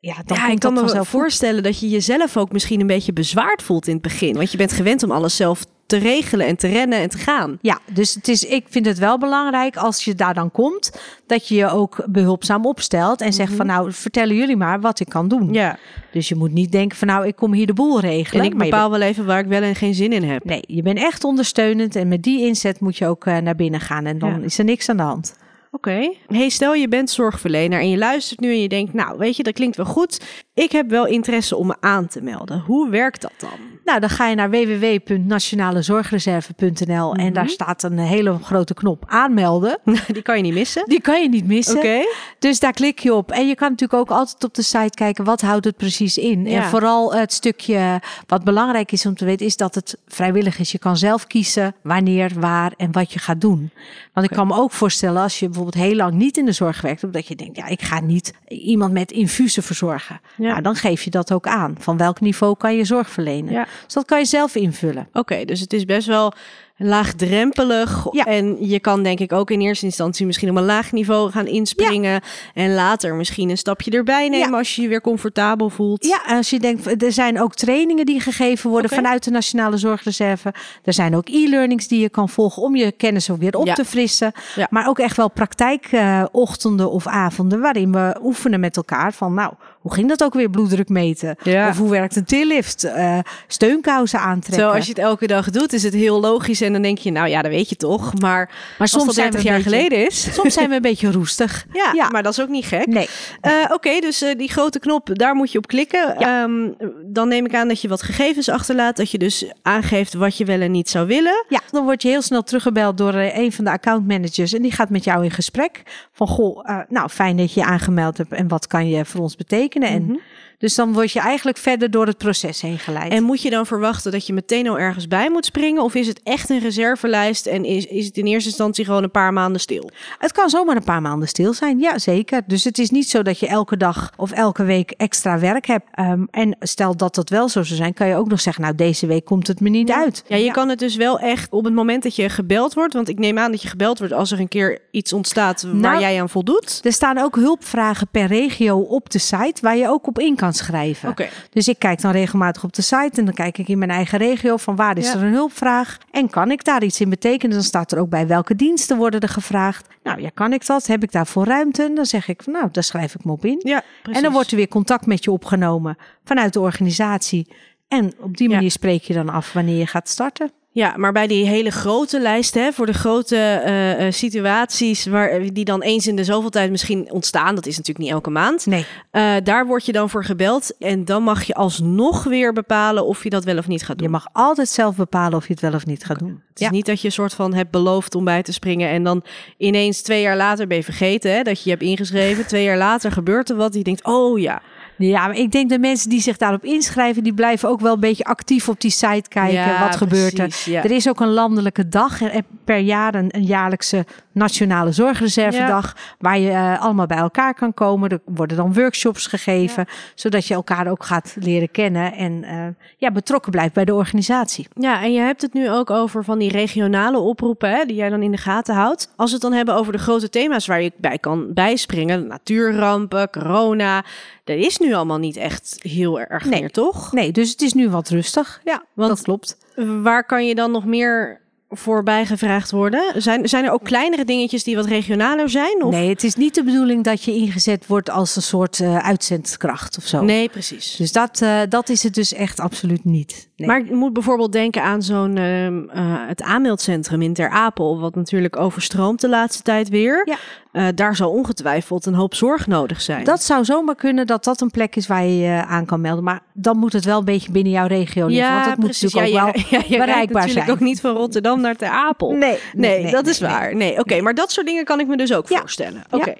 Ja, 0.00 0.14
dan 0.24 0.36
ja, 0.36 0.48
ik 0.48 0.58
kan 0.58 0.74
dat 0.74 0.84
me 0.84 0.98
goed. 0.98 1.08
voorstellen 1.08 1.62
dat 1.62 1.80
je 1.80 1.88
jezelf 1.88 2.36
ook 2.36 2.52
misschien 2.52 2.80
een 2.80 2.86
beetje 2.86 3.12
bezwaard 3.12 3.62
voelt 3.62 3.86
in 3.86 3.92
het 3.92 4.02
begin. 4.02 4.34
Want 4.34 4.50
je 4.50 4.56
bent 4.56 4.72
gewend 4.72 5.02
om 5.02 5.10
alles 5.10 5.36
zelf 5.36 5.64
te 5.86 5.96
regelen 5.96 6.46
en 6.46 6.56
te 6.56 6.66
rennen 6.68 6.98
en 6.98 7.08
te 7.08 7.18
gaan. 7.18 7.58
Ja, 7.62 7.78
dus 7.92 8.14
het 8.14 8.28
is, 8.28 8.44
ik 8.44 8.66
vind 8.68 8.86
het 8.86 8.98
wel 8.98 9.18
belangrijk 9.18 9.76
als 9.76 10.04
je 10.04 10.14
daar 10.14 10.34
dan 10.34 10.50
komt, 10.50 11.00
dat 11.26 11.48
je 11.48 11.54
je 11.54 11.68
ook 11.70 12.04
behulpzaam 12.08 12.66
opstelt 12.66 13.20
en 13.20 13.32
zegt 13.32 13.52
van 13.52 13.66
nou, 13.66 13.92
vertellen 13.92 14.36
jullie 14.36 14.56
maar 14.56 14.80
wat 14.80 15.00
ik 15.00 15.08
kan 15.08 15.28
doen. 15.28 15.44
Mhm. 15.44 15.54
Ja. 15.54 15.78
Dus 16.12 16.28
je 16.28 16.34
moet 16.34 16.52
niet 16.52 16.72
denken 16.72 16.96
van 16.98 17.08
nou, 17.08 17.26
ik 17.26 17.36
kom 17.36 17.52
hier 17.52 17.66
de 17.66 17.72
boel 17.72 18.00
regelen. 18.00 18.44
En 18.44 18.50
ik 18.52 18.58
bepaal 18.58 18.90
wel 18.90 19.00
even 19.00 19.26
waar 19.26 19.38
ik 19.40 19.46
wel 19.46 19.62
en 19.62 19.74
geen 19.74 19.94
zin 19.94 20.12
in 20.12 20.22
heb. 20.24 20.44
nee, 20.44 20.62
je 20.66 20.82
bent 20.82 20.98
echt 20.98 21.24
ondersteunend 21.24 21.96
en 21.96 22.08
met 22.08 22.22
die 22.22 22.46
inzet 22.46 22.80
moet 22.80 22.96
je 22.96 23.06
ook 23.06 23.26
eh, 23.26 23.36
naar 23.36 23.56
binnen 23.56 23.80
gaan 23.80 24.06
en 24.06 24.18
dan 24.18 24.30
Ja. 24.30 24.44
is 24.44 24.58
er 24.58 24.64
niks 24.64 24.88
aan 24.88 24.96
de 24.96 25.02
hand. 25.02 25.36
Oké. 25.70 26.12
Hey, 26.26 26.48
stel 26.48 26.74
je 26.74 26.88
bent 26.88 27.10
zorgverlener 27.10 27.80
en 27.80 27.90
je 27.90 27.98
luistert 27.98 28.40
nu 28.40 28.50
en 28.50 28.62
je 28.62 28.68
denkt, 28.68 28.92
nou 28.92 29.18
weet 29.18 29.36
je, 29.36 29.42
dat 29.42 29.54
klinkt 29.54 29.76
wel 29.76 29.86
goed. 29.86 30.20
Ik 30.54 30.72
heb 30.72 30.90
wel 30.90 31.06
interesse 31.06 31.56
om 31.56 31.66
me 31.66 31.76
aan 31.80 32.06
te 32.06 32.20
melden. 32.22 32.60
Hoe 32.60 32.90
werkt 32.90 33.20
dat 33.22 33.32
dan? 33.38 33.50
Nou, 33.84 34.00
dan 34.00 34.10
ga 34.10 34.28
je 34.28 34.34
naar 34.34 34.50
www.nationalezorgreserve.nl 34.50 37.14
en 37.14 37.24
Mhm. 37.24 37.32
daar 37.32 37.48
staat 37.48 37.82
een 37.82 37.98
hele 37.98 38.38
grote 38.42 38.74
knop 38.74 39.04
aanmelden. 39.06 39.78
Die 40.12 40.22
kan 40.22 40.36
je 40.36 40.42
niet 40.42 40.54
missen. 40.54 40.82
Die 40.86 41.00
kan 41.00 41.22
je 41.22 41.28
niet 41.28 41.46
missen. 41.46 41.76
Oké. 41.76 42.00
Dus 42.38 42.60
daar 42.60 42.72
klik 42.72 42.98
je 42.98 43.14
op. 43.14 43.30
En 43.30 43.48
je 43.48 43.54
kan 43.54 43.70
natuurlijk 43.70 44.00
ook 44.00 44.10
altijd 44.18 44.44
op 44.44 44.54
de 44.54 44.62
site 44.62 44.94
kijken, 44.94 45.24
wat 45.24 45.40
houdt 45.40 45.64
het 45.64 45.76
precies 45.76 46.18
in? 46.18 46.44
Ja. 46.44 46.62
En 46.62 46.68
vooral 46.68 47.14
het 47.14 47.32
stukje 47.32 48.00
wat 48.26 48.44
belangrijk 48.44 48.92
is 48.92 49.06
om 49.06 49.14
te 49.14 49.24
weten, 49.24 49.46
is 49.46 49.56
dat 49.56 49.74
het 49.74 49.98
vrijwillig 50.06 50.58
is. 50.58 50.72
Je 50.72 50.78
kan 50.78 50.96
zelf 50.96 51.26
kiezen 51.26 51.74
wanneer, 51.82 52.32
waar 52.38 52.72
en 52.76 52.92
wat 52.92 53.12
je 53.12 53.18
gaat 53.18 53.40
doen. 53.40 53.70
Want 54.12 54.30
ik 54.30 54.36
kan 54.36 54.46
me 54.46 54.54
ook 54.54 54.72
voorstellen, 54.72 55.22
als 55.22 55.38
je 55.38 55.48
bijvoorbeeld 55.58 55.88
heel 55.88 55.96
lang 55.96 56.12
niet 56.12 56.36
in 56.36 56.44
de 56.44 56.52
zorg 56.52 56.80
werkt, 56.80 57.12
dat 57.12 57.26
je 57.26 57.34
denkt, 57.34 57.56
ja, 57.56 57.66
ik 57.66 57.82
ga 57.82 58.00
niet 58.00 58.32
iemand 58.48 58.92
met 58.92 59.10
infusen 59.10 59.62
verzorgen. 59.62 60.20
Ja. 60.36 60.48
Nou, 60.48 60.62
dan 60.62 60.74
geef 60.74 61.02
je 61.02 61.10
dat 61.10 61.32
ook 61.32 61.46
aan. 61.46 61.74
Van 61.78 61.96
welk 61.96 62.20
niveau 62.20 62.56
kan 62.56 62.76
je 62.76 62.84
zorg 62.84 63.10
verlenen? 63.10 63.52
Ja. 63.52 63.66
Dus 63.84 63.94
dat 63.94 64.04
kan 64.04 64.18
je 64.18 64.24
zelf 64.24 64.54
invullen. 64.54 65.08
Oké, 65.12 65.44
dus 65.44 65.60
het 65.60 65.72
is 65.72 65.84
best 65.84 66.06
wel 66.06 66.32
laagdrempelig. 66.78 68.06
Ja. 68.10 68.24
En 68.24 68.56
je 68.68 68.80
kan 68.80 69.02
denk 69.02 69.18
ik 69.20 69.32
ook 69.32 69.50
in 69.50 69.60
eerste 69.60 69.84
instantie 69.84 70.26
misschien 70.26 70.50
op 70.50 70.56
een 70.56 70.64
laag 70.64 70.92
niveau 70.92 71.30
gaan 71.30 71.46
inspringen. 71.46 72.20
En 72.54 72.74
later 72.74 73.14
misschien 73.14 73.50
een 73.50 73.58
stapje 73.58 73.90
erbij 73.90 74.28
nemen 74.28 74.50
Ja. 74.50 74.56
als 74.58 74.76
je 74.76 74.82
je 74.82 74.88
weer 74.88 75.00
comfortabel 75.00 75.70
voelt. 75.70 76.06
Ja, 76.06 76.36
als 76.36 76.50
je 76.50 76.58
denkt, 76.58 77.02
er 77.02 77.12
zijn 77.12 77.40
ook 77.40 77.54
trainingen 77.54 78.06
die 78.06 78.20
gegeven 78.20 78.70
worden 78.70 78.90
vanuit 78.90 79.24
de 79.24 79.30
Nationale 79.30 79.76
Zorgreserve. 79.76 80.54
Er 80.84 80.92
zijn 80.92 81.16
ook 81.16 81.28
e-learnings 81.28 81.88
die 81.88 82.00
je 82.00 82.08
kan 82.08 82.28
volgen 82.28 82.62
om 82.62 82.76
je 82.76 82.92
kennis 82.92 83.30
ook 83.30 83.38
weer 83.38 83.56
op 83.56 83.66
te 83.68 83.84
frissen. 83.84 84.32
Maar 84.70 84.88
ook 84.88 84.98
echt 84.98 85.16
wel 85.16 85.30
praktijkochtenden 85.30 86.90
of 86.90 87.06
avonden 87.06 87.60
waarin 87.60 87.92
we 87.92 88.16
oefenen 88.22 88.60
met 88.60 88.76
elkaar 88.76 89.12
van, 89.12 89.34
nou, 89.34 89.52
hoe 89.88 89.96
ging 89.96 90.08
dat 90.08 90.24
ook 90.24 90.34
weer 90.34 90.50
bloeddruk 90.50 90.88
meten? 90.88 91.36
Ja. 91.42 91.68
Of 91.68 91.78
hoe 91.78 91.90
werkt 91.90 92.16
een 92.16 92.24
tillift? 92.24 92.84
Eh 92.84 93.18
steunkousen 93.46 94.18
aantrekken. 94.18 94.52
Terwijl 94.52 94.74
als 94.76 94.84
je 94.86 94.90
het 94.92 95.00
elke 95.00 95.26
dag 95.26 95.50
doet, 95.50 95.72
is 95.72 95.82
het 95.82 95.94
heel 95.94 96.20
logisch. 96.20 96.60
En 96.60 96.72
dan 96.72 96.82
denk 96.82 96.98
je, 96.98 97.10
nou 97.10 97.28
ja, 97.28 97.42
dat 97.42 97.50
weet 97.50 97.68
je 97.68 97.76
toch. 97.76 98.20
Maar, 98.20 98.50
maar 98.78 98.88
soms 98.88 99.06
als 99.06 99.14
dat 99.16 99.24
30 99.32 99.42
we 99.42 99.46
een 99.48 99.54
jaar 99.54 99.62
beetje- 99.64 99.76
geleden 99.78 100.06
is. 100.06 100.34
Soms 100.34 100.54
zijn 100.54 100.68
we 100.68 100.74
een 100.74 100.82
beetje 100.82 101.12
roestig. 101.12 101.66
Ja, 101.72 101.90
Ja. 101.94 102.08
maar 102.08 102.22
dat 102.22 102.32
is 102.32 102.40
ook 102.40 102.48
niet 102.48 102.64
gek. 102.64 102.86
Nee. 102.86 103.08
Eh, 103.40 103.52
Oké, 103.72 104.00
dus 104.00 104.22
eh, 104.22 104.38
die 104.38 104.48
grote 104.50 104.78
knop, 104.78 105.08
daar 105.12 105.34
moet 105.34 105.52
je 105.52 105.58
op 105.58 105.66
klikken. 105.66 106.16
Ehm, 106.16 106.68
dan 107.04 107.28
neem 107.28 107.44
ik 107.46 107.54
aan 107.54 107.68
dat 107.68 107.80
je 107.80 107.88
wat 107.88 108.02
gegevens 108.02 108.48
achterlaat. 108.48 108.96
Dat 108.96 109.10
je 109.10 109.18
dus 109.18 109.52
aangeeft 109.62 110.14
wat 110.14 110.36
je 110.36 110.44
wel 110.44 110.60
en 110.60 110.70
niet 110.70 110.90
zou 110.90 111.06
willen. 111.06 111.44
Ja, 111.48 111.60
dan 111.70 111.84
word 111.84 112.02
je 112.02 112.08
heel 112.08 112.22
snel 112.22 112.42
teruggebeld 112.42 112.98
door 112.98 113.14
een 113.14 113.52
van 113.52 113.64
de 113.64 113.70
accountmanagers. 113.70 114.52
En 114.52 114.62
die 114.62 114.72
gaat 114.72 114.90
met 114.90 115.04
jou 115.04 115.24
in 115.24 115.30
gesprek. 115.30 115.82
Van 116.12 116.26
goh, 116.26 116.68
nou 116.88 117.08
fijn 117.08 117.36
dat 117.36 117.52
je 117.52 117.60
je 117.60 117.66
aangemeld 117.66 118.16
hebt. 118.18 118.32
En 118.32 118.48
wat 118.48 118.66
kan 118.66 118.88
je 118.88 119.04
voor 119.04 119.20
ons 119.20 119.36
betekenen? 119.36 119.77
Mhm. 119.80 119.86
En 119.86 120.20
dus 120.58 120.74
dan 120.74 120.92
word 120.92 121.12
je 121.12 121.20
eigenlijk 121.20 121.58
verder 121.58 121.90
door 121.90 122.06
het 122.06 122.18
proces 122.18 122.60
heen 122.60 122.78
geleid. 122.78 123.12
En 123.12 123.22
moet 123.22 123.42
je 123.42 123.50
dan 123.50 123.66
verwachten 123.66 124.12
dat 124.12 124.26
je 124.26 124.32
meteen 124.32 124.68
al 124.68 124.78
ergens 124.78 125.08
bij 125.08 125.30
moet 125.30 125.44
springen? 125.44 125.82
Of 125.82 125.94
is 125.94 126.06
het 126.06 126.20
echt 126.22 126.50
een 126.50 126.58
reservelijst 126.58 127.46
en 127.46 127.64
is, 127.64 127.86
is 127.86 128.06
het 128.06 128.16
in 128.16 128.26
eerste 128.26 128.48
instantie 128.48 128.84
gewoon 128.84 129.02
een 129.02 129.10
paar 129.10 129.32
maanden 129.32 129.60
stil? 129.60 129.90
Het 130.18 130.32
kan 130.32 130.48
zomaar 130.48 130.76
een 130.76 130.84
paar 130.84 131.02
maanden 131.02 131.28
stil 131.28 131.52
zijn, 131.52 131.78
ja 131.78 131.98
zeker. 131.98 132.42
Dus 132.46 132.64
het 132.64 132.78
is 132.78 132.90
niet 132.90 133.10
zo 133.10 133.22
dat 133.22 133.38
je 133.38 133.46
elke 133.46 133.76
dag 133.76 134.12
of 134.16 134.30
elke 134.30 134.64
week 134.64 134.90
extra 134.90 135.38
werk 135.38 135.66
hebt. 135.66 135.86
Ehm, 135.92 136.24
en 136.30 136.56
stel 136.60 136.96
dat 136.96 137.14
dat 137.14 137.30
wel 137.30 137.48
zo 137.48 137.62
zou 137.62 137.76
zijn, 137.76 137.94
kan 137.94 138.08
je 138.08 138.14
ook 138.14 138.28
nog 138.28 138.40
zeggen, 138.40 138.62
nou 138.62 138.74
deze 138.74 139.06
week 139.06 139.24
komt 139.24 139.46
het 139.46 139.60
me 139.60 139.68
niet 139.68 139.90
uit. 139.90 140.24
Ja, 140.26 140.36
je 140.36 140.50
kan 140.50 140.68
het 140.68 140.78
dus 140.78 140.96
wel 140.96 141.18
echt 141.18 141.52
op 141.52 141.64
het 141.64 141.74
moment 141.74 142.02
dat 142.02 142.16
je 142.16 142.28
gebeld 142.28 142.74
wordt. 142.74 142.94
Want 142.94 143.08
ik 143.08 143.18
neem 143.18 143.38
aan 143.38 143.50
dat 143.50 143.62
je 143.62 143.68
gebeld 143.68 143.98
wordt 143.98 144.12
als 144.14 144.30
er 144.30 144.40
een 144.40 144.48
keer 144.48 144.78
iets 144.90 145.12
ontstaat 145.12 145.62
waar 145.62 145.74
Nou, 145.74 146.00
jij 146.00 146.20
aan 146.20 146.28
voldoet. 146.28 146.80
Er 146.84 146.92
staan 146.92 147.18
ook 147.18 147.36
hulpvragen 147.36 148.08
per 148.10 148.26
regio 148.26 148.78
op 148.78 149.10
de 149.10 149.18
site 149.18 149.60
waar 149.60 149.76
je 149.76 149.88
ook 149.88 150.06
op 150.06 150.18
in 150.18 150.36
kan 150.36 150.47
schrijven. 150.52 151.08
Oké. 151.08 151.28
Dus 151.50 151.68
ik 151.68 151.78
kijk 151.78 152.00
dan 152.00 152.10
regelmatig 152.12 152.64
op 152.64 152.72
de 152.72 152.82
site 152.82 153.10
en 153.18 153.24
dan 153.24 153.34
kijk 153.34 153.58
ik 153.58 153.68
in 153.68 153.78
mijn 153.78 153.90
eigen 153.90 154.18
regio 154.18 154.56
van 154.56 154.76
waar 154.76 154.98
is 154.98 155.06
Ja. 155.06 155.14
er 155.14 155.22
een 155.22 155.32
hulpvraag 155.32 155.98
en 156.10 156.30
kan 156.30 156.50
ik 156.50 156.64
daar 156.64 156.82
iets 156.84 157.00
in 157.00 157.10
betekenen. 157.10 157.54
Dan 157.54 157.64
staat 157.64 157.92
er 157.92 157.98
ook 157.98 158.08
bij 158.08 158.26
welke 158.26 158.54
diensten 158.56 158.96
worden 158.96 159.20
er 159.20 159.28
gevraagd. 159.28 159.86
Nou 160.02 160.20
ja, 160.20 160.28
kan 160.34 160.52
ik 160.52 160.66
dat? 160.66 160.86
Heb 160.86 161.02
ik 161.02 161.12
daarvoor 161.12 161.44
ruimte? 161.46 161.90
Dan 161.94 162.06
zeg 162.06 162.28
ik 162.28 162.42
van 162.42 162.52
nou, 162.52 162.68
daar 162.72 162.82
schrijf 162.84 163.14
ik 163.14 163.24
me 163.24 163.32
op 163.32 163.44
in. 163.44 163.60
Ja, 163.64 163.82
En 164.12 164.22
dan 164.22 164.32
wordt 164.32 164.50
er 164.50 164.56
weer 164.56 164.68
contact 164.68 165.06
met 165.06 165.24
je 165.24 165.30
opgenomen 165.30 165.96
vanuit 166.24 166.52
de 166.52 166.60
organisatie. 166.60 167.52
En 167.88 168.12
op 168.20 168.36
die 168.36 168.48
Ja. 168.48 168.54
manier 168.54 168.70
spreek 168.70 169.02
je 169.02 169.14
dan 169.14 169.28
af 169.28 169.52
wanneer 169.52 169.78
je 169.78 169.86
gaat 169.86 170.08
starten. 170.08 170.50
Ja, 170.78 170.94
maar 170.96 171.12
bij 171.12 171.26
die 171.26 171.46
hele 171.46 171.70
grote 171.70 172.20
lijst, 172.20 172.54
hè, 172.54 172.72
voor 172.72 172.86
de 172.86 172.92
grote 172.92 173.62
uh, 173.66 174.06
uh, 174.06 174.12
situaties 174.12 175.06
waar, 175.06 175.52
die 175.52 175.64
dan 175.64 175.82
eens 175.82 176.06
in 176.06 176.16
de 176.16 176.24
zoveel 176.24 176.50
tijd 176.50 176.70
misschien 176.70 177.12
ontstaan, 177.12 177.54
dat 177.54 177.66
is 177.66 177.76
natuurlijk 177.76 178.04
niet 178.04 178.14
elke 178.14 178.30
maand. 178.30 178.66
Nee. 178.66 178.86
Uh, 179.12 179.34
daar 179.42 179.66
word 179.66 179.86
je 179.86 179.92
dan 179.92 180.10
voor 180.10 180.24
gebeld 180.24 180.76
en 180.78 181.04
dan 181.04 181.22
mag 181.22 181.42
je 181.42 181.54
alsnog 181.54 182.24
weer 182.24 182.52
bepalen 182.52 183.06
of 183.06 183.22
je 183.22 183.30
dat 183.30 183.44
wel 183.44 183.58
of 183.58 183.68
niet 183.68 183.84
gaat 183.84 183.98
doen. 183.98 184.06
Je 184.06 184.12
mag 184.12 184.26
altijd 184.32 184.68
zelf 184.68 184.96
bepalen 184.96 185.38
of 185.38 185.46
je 185.46 185.52
het 185.52 185.62
wel 185.62 185.74
of 185.74 185.86
niet 185.86 186.04
gaat 186.04 186.18
doen. 186.18 186.42
Het 186.48 186.60
is 186.60 186.70
niet 186.70 186.86
dat 186.86 187.00
je 187.00 187.06
een 187.06 187.12
soort 187.12 187.34
van 187.34 187.54
hebt 187.54 187.70
beloofd 187.70 188.14
om 188.14 188.24
bij 188.24 188.42
te 188.42 188.52
springen 188.52 188.88
en 188.88 189.02
dan 189.02 189.22
ineens 189.56 190.02
twee 190.02 190.22
jaar 190.22 190.36
later 190.36 190.66
ben 190.66 190.76
je 190.76 190.84
vergeten 190.84 191.32
hè, 191.32 191.42
dat 191.42 191.56
je 191.56 191.64
je 191.64 191.70
hebt 191.70 191.82
ingeschreven. 191.82 192.46
twee 192.46 192.64
jaar 192.64 192.78
later 192.78 193.12
gebeurt 193.12 193.50
er 193.50 193.56
wat, 193.56 193.72
die 193.72 193.84
denkt, 193.84 194.04
oh 194.04 194.38
ja. 194.38 194.62
Ja, 194.98 195.26
maar 195.26 195.36
ik 195.36 195.52
denk 195.52 195.68
de 195.68 195.78
mensen 195.78 196.10
die 196.10 196.20
zich 196.20 196.36
daarop 196.36 196.64
inschrijven, 196.64 197.22
die 197.22 197.34
blijven 197.34 197.68
ook 197.68 197.80
wel 197.80 197.94
een 197.94 198.00
beetje 198.00 198.24
actief 198.24 198.68
op 198.68 198.80
die 198.80 198.90
site 198.90 199.28
kijken. 199.28 199.52
Ja, 199.52 199.80
wat 199.80 199.96
gebeurt 199.96 200.38
er? 200.38 200.62
ja. 200.64 200.84
Er 200.84 200.90
is 200.90 201.08
ook 201.08 201.20
een 201.20 201.32
landelijke 201.32 201.88
dag 201.88 202.22
en 202.22 202.44
per 202.64 202.78
jaar 202.78 203.14
een, 203.14 203.28
een 203.28 203.44
jaarlijkse 203.44 204.06
nationale 204.38 204.92
zorgreservedag, 204.92 205.96
waar 206.18 206.38
je 206.38 206.50
uh, 206.50 206.80
allemaal 206.80 207.06
bij 207.06 207.16
elkaar 207.16 207.54
kan 207.54 207.74
komen. 207.74 208.10
Er 208.10 208.20
worden 208.24 208.56
dan 208.56 208.74
workshops 208.74 209.26
gegeven, 209.26 209.86
zodat 210.14 210.46
je 210.46 210.54
elkaar 210.54 210.86
ook 210.90 211.04
gaat 211.04 211.36
leren 211.40 211.70
kennen 211.70 212.12
en 212.12 212.42
uh, 212.44 212.66
ja, 212.96 213.10
betrokken 213.10 213.50
blijft 213.52 213.74
bij 213.74 213.84
de 213.84 213.94
organisatie. 213.94 214.66
Ja, 214.74 215.02
en 215.02 215.12
je 215.12 215.20
hebt 215.20 215.42
het 215.42 215.52
nu 215.52 215.70
ook 215.70 215.90
over 215.90 216.24
van 216.24 216.38
die 216.38 216.50
regionale 216.50 217.18
oproepen, 217.18 217.70
hè, 217.70 217.84
die 217.84 217.96
jij 217.96 218.08
dan 218.08 218.22
in 218.22 218.30
de 218.30 218.36
gaten 218.36 218.74
houdt. 218.74 219.12
Als 219.16 219.28
we 219.28 219.34
het 219.34 219.42
dan 219.42 219.52
hebben 219.52 219.74
over 219.74 219.92
de 219.92 219.98
grote 219.98 220.28
thema's 220.28 220.66
waar 220.66 220.82
je 220.82 220.92
bij 220.96 221.18
kan 221.18 221.52
bijspringen, 221.54 222.26
natuurrampen, 222.26 223.30
corona, 223.30 224.04
dat 224.44 224.56
is 224.56 224.78
nu 224.78 224.94
allemaal 224.94 225.18
niet 225.18 225.36
echt 225.36 225.76
heel 225.78 226.20
erg 226.20 226.44
Nee. 226.44 226.60
meer, 226.60 226.70
toch? 226.70 227.12
Nee, 227.12 227.32
dus 227.32 227.50
het 227.50 227.62
is 227.62 227.72
nu 227.72 227.90
wat 227.90 228.08
rustig. 228.08 228.60
Ja, 228.64 228.82
want 228.92 229.08
dat 229.08 229.22
klopt. 229.22 229.56
waar 230.02 230.24
kan 230.24 230.46
je 230.46 230.54
dan 230.54 230.70
nog 230.70 230.84
meer 230.84 231.40
voorbij 231.70 232.26
gevraagd 232.26 232.70
worden? 232.70 233.22
Zijn, 233.22 233.48
zijn 233.48 233.64
er 233.64 233.72
ook 233.72 233.84
kleinere 233.84 234.24
dingetjes 234.24 234.64
die 234.64 234.76
wat 234.76 234.86
regionaler 234.86 235.48
zijn? 235.48 235.82
Of? 235.82 235.90
Nee, 235.90 236.08
het 236.08 236.24
is 236.24 236.34
niet 236.34 236.54
de 236.54 236.64
bedoeling 236.64 237.04
dat 237.04 237.24
je 237.24 237.34
ingezet 237.34 237.86
wordt 237.86 238.10
als 238.10 238.36
een 238.36 238.42
soort 238.42 238.78
uh, 238.78 238.96
uitzendkracht 238.98 239.96
of 239.96 240.06
zo. 240.06 240.22
Nee, 240.22 240.48
precies. 240.48 240.96
Dus 240.96 241.12
dat, 241.12 241.40
uh, 241.42 241.60
dat 241.68 241.88
is 241.88 242.02
het 242.02 242.14
dus 242.14 242.32
echt 242.32 242.60
absoluut 242.60 243.04
niet. 243.04 243.48
Nee. 243.56 243.68
Maar 243.68 243.84
je 243.84 243.94
moet 243.94 244.12
bijvoorbeeld 244.12 244.52
denken 244.52 244.82
aan 244.82 245.02
zo'n 245.02 245.36
uh, 245.36 246.28
het 246.28 246.42
aanmeldcentrum 246.42 247.22
in 247.22 247.34
Ter 247.34 247.50
Apel, 247.50 248.00
wat 248.00 248.14
natuurlijk 248.14 248.56
overstroomt 248.56 249.20
de 249.20 249.28
laatste 249.28 249.62
tijd 249.62 249.88
weer. 249.88 250.36
Ja. 250.78 250.86
Uh, 250.86 250.88
daar 250.94 251.16
zal 251.16 251.30
ongetwijfeld 251.30 252.06
een 252.06 252.14
hoop 252.14 252.34
zorg 252.34 252.66
nodig 252.66 253.00
zijn. 253.00 253.24
Dat 253.24 253.42
zou 253.42 253.64
zomaar 253.64 253.94
kunnen 253.94 254.26
dat 254.26 254.44
dat 254.44 254.60
een 254.60 254.70
plek 254.70 254.96
is 254.96 255.06
waar 255.06 255.24
je 255.24 255.36
je 255.36 255.64
aan 255.66 255.86
kan 255.86 256.00
melden. 256.00 256.24
Maar 256.24 256.40
dan 256.52 256.76
moet 256.76 256.92
het 256.92 257.04
wel 257.04 257.18
een 257.18 257.24
beetje 257.24 257.52
binnen 257.52 257.72
jouw 257.72 257.86
regio 257.86 258.26
liggen. 258.26 258.46
Ja, 258.46 258.54
want 258.54 258.66
dat 258.66 258.76
moet 258.76 259.02
natuurlijk 259.02 259.32
ja, 259.32 259.48
ook 259.48 259.56
je, 259.56 259.66
wel 259.70 259.80
ja, 259.80 259.86
je 259.88 259.98
bereikbaar 259.98 260.42
natuurlijk 260.42 260.66
zijn. 260.66 260.70
ook 260.70 260.80
niet 260.80 261.00
van 261.00 261.16
Rotterdam 261.16 261.60
naar 261.60 261.76
Ter 261.76 261.88
Apel. 261.88 262.30
Nee, 262.30 262.38
nee, 262.38 262.58
nee, 262.72 263.02
nee, 263.02 263.12
dat 263.12 263.22
nee, 263.22 263.32
is 263.32 263.40
waar. 263.40 263.76
Nee, 263.76 263.90
oké, 263.90 264.00
okay, 264.00 264.20
maar 264.20 264.34
dat 264.34 264.52
soort 264.52 264.66
dingen 264.66 264.84
kan 264.84 265.00
ik 265.00 265.06
me 265.06 265.16
dus 265.16 265.32
ook 265.32 265.48
Ja. 265.48 265.58
voorstellen. 265.58 266.02
Oké. 266.10 266.16
Okay. 266.16 266.38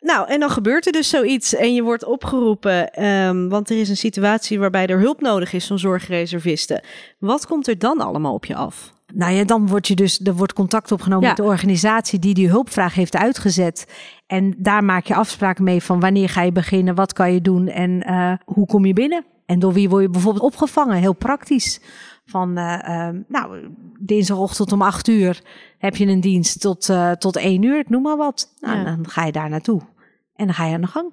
Nou, 0.00 0.28
en 0.28 0.40
dan 0.40 0.50
gebeurt 0.50 0.86
er 0.86 0.92
dus 0.92 1.08
zoiets 1.08 1.54
en 1.54 1.74
je 1.74 1.82
wordt 1.82 2.04
opgeroepen, 2.04 3.04
um, 3.04 3.48
want 3.48 3.70
er 3.70 3.80
is 3.80 3.88
een 3.88 3.96
situatie 3.96 4.58
waarbij 4.58 4.86
er 4.86 4.98
hulp 4.98 5.20
nodig 5.20 5.52
is 5.52 5.66
van 5.66 5.78
zorgreservisten. 5.78 6.82
Wat 7.18 7.46
komt 7.46 7.66
er 7.66 7.78
dan 7.78 8.00
allemaal 8.00 8.34
op 8.34 8.44
je 8.44 8.54
af? 8.54 8.94
Nou 9.14 9.32
ja, 9.32 9.44
dan 9.44 9.66
wordt 9.66 9.86
je 9.88 9.94
dus, 9.94 10.20
er 10.20 10.34
wordt 10.34 10.52
contact 10.52 10.92
opgenomen 10.92 11.22
Ja. 11.22 11.28
met 11.28 11.36
de 11.36 11.42
organisatie 11.52 12.18
die 12.18 12.34
die 12.34 12.48
hulpvraag 12.48 12.94
heeft 12.94 13.16
uitgezet. 13.16 13.86
En 14.26 14.54
daar 14.58 14.84
maak 14.84 15.04
je 15.06 15.14
afspraken 15.14 15.64
mee 15.64 15.82
van 15.82 16.00
wanneer 16.00 16.28
ga 16.28 16.42
je 16.42 16.52
beginnen, 16.52 16.94
wat 16.94 17.12
kan 17.12 17.32
je 17.32 17.40
doen 17.40 17.68
en 17.68 18.10
uh, 18.10 18.32
hoe 18.44 18.66
kom 18.66 18.84
je 18.84 18.92
binnen. 18.92 19.24
En 19.46 19.58
door 19.58 19.72
wie 19.72 19.88
word 19.88 20.02
je 20.02 20.10
bijvoorbeeld 20.10 20.44
opgevangen? 20.44 20.96
Heel 20.96 21.12
praktisch. 21.12 21.80
Van, 22.24 22.58
uh, 22.58 22.78
uh, 22.88 23.08
nou, 23.28 23.68
dinsdagochtend 24.00 24.72
om 24.72 24.82
acht 24.82 25.08
uur 25.08 25.42
heb 25.78 25.96
je 25.96 26.06
een 26.06 26.20
dienst 26.20 26.60
tot, 26.60 26.88
uh, 26.88 27.10
tot 27.12 27.36
één 27.36 27.62
uur, 27.62 27.78
ik 27.78 27.88
noem 27.88 28.02
maar 28.02 28.16
wat. 28.16 28.54
Nou, 28.60 28.76
Ja. 28.78 28.84
dan 28.84 29.08
ga 29.08 29.24
je 29.24 29.32
daar 29.32 29.48
naartoe. 29.48 29.80
En 30.34 30.44
dan 30.46 30.54
ga 30.54 30.66
je 30.66 30.74
aan 30.74 30.80
de 30.80 30.86
gang. 30.86 31.12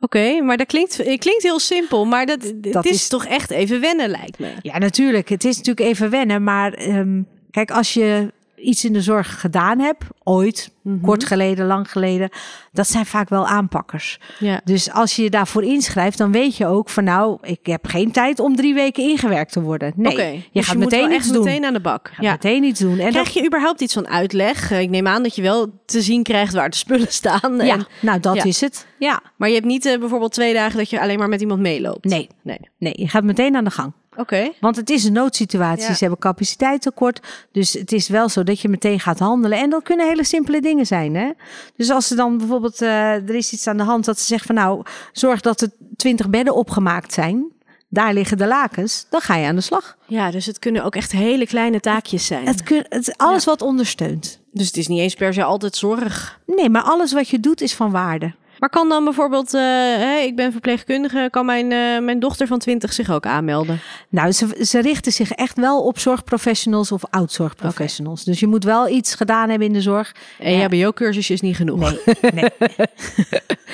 Oké, 0.00 0.40
maar 0.42 0.56
dat 0.56 0.66
klinkt, 0.66 0.96
het 0.96 1.18
klinkt 1.18 1.42
heel 1.42 1.58
simpel, 1.58 2.04
maar 2.04 2.26
dat, 2.26 2.40
Dat 2.56 2.74
het 2.74 2.84
is, 2.84 2.90
is- 2.90 3.08
toch 3.08 3.24
echt 3.26 3.50
even 3.50 3.80
wennen, 3.80 4.08
lijkt 4.10 4.38
me. 4.38 4.48
Ja, 4.62 4.78
natuurlijk. 4.78 5.28
Het 5.28 5.44
is 5.44 5.56
natuurlijk 5.56 5.86
even 5.86 6.10
wennen. 6.10 6.42
Maar 6.42 6.72
ehm, 6.72 7.22
kijk, 7.50 7.70
als 7.70 7.94
je 7.94 8.32
iets 8.62 8.84
in 8.84 8.92
de 8.92 9.00
zorg 9.02 9.40
gedaan 9.40 9.78
hebt, 9.78 10.04
ooit, 10.22 10.70
Mhm. 10.82 11.00
kort 11.00 11.24
geleden, 11.24 11.66
lang 11.66 11.90
geleden, 11.90 12.28
dat 12.72 12.88
zijn 12.88 13.06
vaak 13.06 13.28
wel 13.28 13.46
aanpakkers. 13.46 14.18
Ja. 14.38 14.60
Dus 14.64 14.92
als 14.92 15.16
je 15.16 15.22
je 15.22 15.30
daarvoor 15.30 15.64
inschrijft, 15.64 16.18
dan 16.18 16.32
weet 16.32 16.56
je 16.56 16.66
ook 16.66 16.88
van 16.88 17.04
nou, 17.04 17.38
ik 17.42 17.58
heb 17.66 17.86
geen 17.86 18.10
tijd 18.12 18.40
om 18.40 18.56
drie 18.56 18.74
weken 18.74 19.02
ingewerkt 19.08 19.52
te 19.52 19.60
worden. 19.62 19.92
Nee, 19.96 20.16
je 20.34 20.42
dus 20.52 20.66
gaat 20.66 20.76
meteen 20.76 21.04
iets 21.06 21.14
echt 21.14 21.32
doen. 21.32 21.44
meteen 21.44 21.64
aan 21.64 21.72
de 21.72 21.80
bak. 21.80 22.10
Gaat 22.14 22.24
meteen 22.42 22.62
iets 22.64 22.80
doen. 22.80 22.98
En 22.98 23.10
Krijg 23.10 23.34
je 23.34 23.46
überhaupt 23.46 23.80
iets 23.80 23.94
van 23.94 24.08
uitleg? 24.08 24.70
Eh, 24.70 24.80
Ik 24.80 24.90
neem 24.90 25.06
aan 25.06 25.22
dat 25.22 25.34
je 25.36 25.42
wel 25.42 25.66
te 25.86 26.02
zien 26.02 26.22
krijgt 26.22 26.52
waar 26.54 26.70
de 26.70 26.76
spullen 26.76 27.12
staan. 27.12 27.58
dat, 27.58 27.66
ja, 27.66 27.74
En, 27.74 27.86
nou 28.00 28.20
dat 28.20 28.36
ja. 28.36 28.44
is 28.44 28.60
het. 28.60 28.86
Ja, 28.98 29.22
maar 29.36 29.48
je 29.48 29.54
hebt 29.54 29.66
niet 29.66 29.86
eh, 29.86 29.98
bijvoorbeeld 29.98 30.32
twee 30.32 30.54
dagen 30.54 30.78
dat 30.78 30.90
je 30.90 31.00
alleen 31.00 31.18
maar 31.18 31.28
met 31.28 31.40
iemand 31.40 31.60
meeloopt. 31.60 32.04
nee, 32.04 32.28
Nee. 32.42 32.58
nee, 32.78 32.92
je 32.96 33.08
gaat 33.08 33.24
meteen 33.24 33.56
aan 33.56 33.64
de 33.64 33.70
gang. 33.70 33.92
Oké. 34.18 34.52
Want 34.60 34.76
het 34.76 34.90
is 34.90 35.04
een 35.04 35.12
noodsituatie. 35.12 35.88
Ja. 35.88 35.94
Ze 35.94 35.98
hebben 36.00 36.18
capaciteitstekort. 36.18 37.20
Dus 37.52 37.72
het 37.72 37.92
is 37.92 38.08
wel 38.08 38.28
zo 38.28 38.42
dat 38.42 38.60
je 38.60 38.68
meteen 38.68 39.00
gaat 39.00 39.18
handelen. 39.18 39.58
En 39.58 39.70
dat 39.70 39.82
kunnen 39.82 40.06
hele 40.06 40.24
simpele 40.24 40.60
dingen 40.60 40.86
zijn. 40.86 41.14
Hè? 41.14 41.30
Dus 41.76 41.90
als 41.90 42.10
er 42.10 42.16
dan 42.16 42.38
bijvoorbeeld, 42.38 42.82
eh, 42.82 43.12
er 43.12 43.34
is 43.34 43.52
iets 43.52 43.66
aan 43.66 43.76
de 43.76 43.82
hand 43.82 44.04
dat 44.04 44.18
ze 44.18 44.24
zegt 44.24 44.46
van 44.46 44.54
nou, 44.54 44.82
zorg 45.12 45.40
dat 45.40 45.60
er 45.60 45.70
twintig 45.96 46.30
bedden 46.30 46.54
opgemaakt 46.54 47.12
zijn. 47.12 47.56
Daar 47.88 48.12
liggen 48.14 48.38
de 48.38 48.46
lakens. 48.46 49.06
Dan 49.10 49.20
ga 49.20 49.36
je 49.36 49.46
aan 49.46 49.54
de 49.54 49.60
slag. 49.60 49.96
Ja, 50.06 50.30
dus 50.30 50.46
het 50.46 50.58
kunnen 50.58 50.84
ook 50.84 50.94
echt 50.94 51.12
hele 51.12 51.46
kleine 51.46 51.80
taakjes 51.80 52.26
zijn. 52.26 52.46
Het, 52.46 52.62
kun, 52.62 52.84
het 52.88 53.08
is 53.08 53.16
alles 53.16 53.44
wat 53.44 53.62
ondersteunt. 53.62 54.40
Dus 54.52 54.66
het 54.66 54.76
is 54.76 54.88
niet 54.88 55.00
eens 55.00 55.14
per 55.14 55.34
se 55.34 55.44
altijd 55.44 55.76
zorg. 55.76 56.40
Nee, 56.46 56.68
maar 56.68 56.82
alles 56.82 57.12
wat 57.12 57.28
je 57.28 57.40
doet 57.40 57.60
is 57.60 57.74
van 57.74 57.90
waarde. 57.90 58.34
Maar 58.58 58.68
kan 58.68 58.88
dan 58.88 59.04
bijvoorbeeld, 59.04 59.54
eh, 59.54 60.22
ik 60.22 60.36
ben 60.36 60.52
verpleegkundige, 60.52 61.28
kan 61.30 61.46
mijn, 61.46 61.72
eh, 61.72 61.98
mijn 62.00 62.18
dochter 62.18 62.46
van 62.46 62.58
20 62.58 62.92
zich 62.92 63.10
ook 63.10 63.26
aanmelden? 63.26 63.80
Nou, 64.08 64.32
ze, 64.32 64.64
ze 64.64 64.80
richten 64.80 65.12
zich 65.12 65.30
echt 65.30 65.58
wel 65.58 65.82
op 65.82 65.98
zorgprofessionals 65.98 66.92
of 66.92 67.02
oud-zorgprofessionals. 67.10 68.24
Dus 68.24 68.40
je 68.40 68.46
moet 68.46 68.64
wel 68.64 68.88
iets 68.88 69.14
gedaan 69.14 69.48
hebben 69.48 69.66
in 69.66 69.72
de 69.72 69.80
zorg. 69.80 70.14
EHBO-cursus 70.38 71.30
is 71.30 71.40
niet 71.40 71.56
genoeg. 71.56 71.80
Nee, 71.80 72.50
nee. 72.58 72.86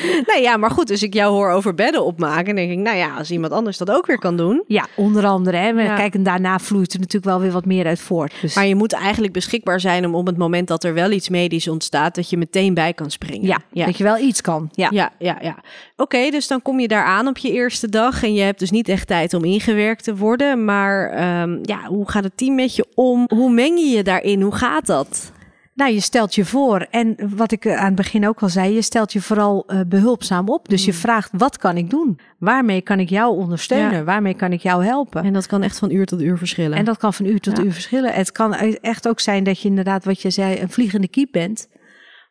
Nee, 0.26 0.42
ja, 0.42 0.56
maar 0.56 0.70
goed, 0.70 0.90
als 0.90 1.02
ik 1.02 1.14
jou 1.14 1.32
hoor 1.32 1.50
over 1.50 1.74
bedden 1.74 2.04
opmaken, 2.04 2.54
denk 2.54 2.70
ik, 2.70 2.78
nou 2.78 2.96
ja, 2.96 3.16
als 3.16 3.30
iemand 3.30 3.52
anders 3.52 3.78
dat 3.78 3.90
ook 3.90 4.06
weer 4.06 4.18
kan 4.18 4.36
doen. 4.36 4.64
Ja, 4.66 4.86
onder 4.96 5.26
andere. 5.26 5.56
Hè. 5.56 5.68
Ja. 5.68 5.96
Kijk, 5.96 6.14
en 6.14 6.22
daarna 6.22 6.58
vloeit 6.58 6.92
er 6.92 6.98
natuurlijk 6.98 7.24
wel 7.24 7.40
weer 7.40 7.50
wat 7.50 7.64
meer 7.64 7.86
uit 7.86 8.00
voort. 8.00 8.32
Dus... 8.40 8.54
Maar 8.54 8.66
je 8.66 8.74
moet 8.74 8.92
eigenlijk 8.92 9.32
beschikbaar 9.32 9.80
zijn 9.80 10.06
om 10.06 10.14
op 10.14 10.26
het 10.26 10.36
moment 10.36 10.68
dat 10.68 10.84
er 10.84 10.94
wel 10.94 11.10
iets 11.10 11.28
medisch 11.28 11.68
ontstaat, 11.68 12.14
dat 12.14 12.30
je 12.30 12.36
meteen 12.36 12.74
bij 12.74 12.92
kan 12.92 13.10
springen. 13.10 13.46
Ja, 13.46 13.58
ja. 13.72 13.86
dat 13.86 13.98
je 13.98 14.04
wel 14.04 14.18
iets 14.18 14.40
kan. 14.40 14.70
Ja. 14.76 14.88
Ja, 14.92 15.10
ja, 15.18 15.38
ja. 15.40 15.56
Oké, 15.96 16.30
dus 16.30 16.46
dan 16.48 16.62
kom 16.62 16.80
je 16.80 16.88
daar 16.88 17.04
aan 17.04 17.26
op 17.26 17.38
je 17.38 17.52
eerste 17.52 17.88
dag 17.88 18.22
en 18.22 18.34
je 18.34 18.42
hebt 18.42 18.58
dus 18.58 18.70
niet 18.70 18.88
echt 18.88 19.06
tijd 19.06 19.34
om 19.34 19.44
ingewerkt 19.44 20.04
te 20.04 20.16
worden. 20.16 20.64
Maar 20.64 21.10
ehm, 21.10 21.58
ja, 21.62 21.84
hoe 21.86 22.10
gaat 22.10 22.24
het 22.24 22.36
team 22.36 22.54
met 22.54 22.76
je 22.76 22.86
om? 22.94 23.24
Hoe 23.34 23.50
meng 23.52 23.78
je 23.78 23.86
je 23.86 24.02
daarin? 24.02 24.40
Hoe 24.40 24.54
gaat 24.54 24.86
dat? 24.86 25.32
Nou, 25.74 25.92
je 25.92 26.00
stelt 26.00 26.34
je 26.34 26.44
voor. 26.44 26.86
En 26.90 27.16
wat 27.36 27.52
ik 27.52 27.64
eh, 27.64 27.76
aan 27.76 27.84
het 27.84 27.94
begin 27.94 28.28
ook 28.28 28.42
al 28.42 28.48
zei, 28.48 28.74
je 28.74 28.82
stelt 28.82 29.12
je 29.12 29.20
vooral 29.20 29.64
eh, 29.66 29.80
behulpzaam 29.86 30.48
op. 30.48 30.68
Dus 30.68 30.84
je 30.84 30.92
vraagt, 30.92 31.30
wat 31.36 31.56
kan 31.58 31.76
ik 31.76 31.90
doen? 31.90 32.18
Waarmee 32.38 32.80
kan 32.80 33.00
ik 33.00 33.08
jou 33.08 33.36
ondersteunen? 33.36 33.92
Ja. 33.98 34.04
Waarmee 34.04 34.34
kan 34.34 34.52
ik 34.52 34.60
jou 34.60 34.84
helpen? 34.84 35.24
En 35.24 35.32
dat 35.32 35.46
kan 35.46 35.62
echt 35.62 35.78
van 35.78 35.90
uur 35.90 36.06
tot 36.06 36.22
uur 36.22 36.38
verschillen. 36.38 36.78
En 36.78 36.84
dat 36.84 36.96
kan 36.96 37.14
van 37.14 37.26
uur 37.26 37.40
tot 37.40 37.56
Ja. 37.56 37.62
uur 37.64 37.72
verschillen. 37.72 38.12
Het 38.12 38.32
kan 38.32 38.54
echt 38.80 39.08
ook 39.08 39.20
zijn 39.20 39.44
dat 39.44 39.60
je 39.60 39.68
inderdaad, 39.68 40.04
wat 40.04 40.22
je 40.22 40.30
zei, 40.30 40.60
een 40.60 40.70
vliegende 40.70 41.08
kiep 41.08 41.28
bent. 41.32 41.68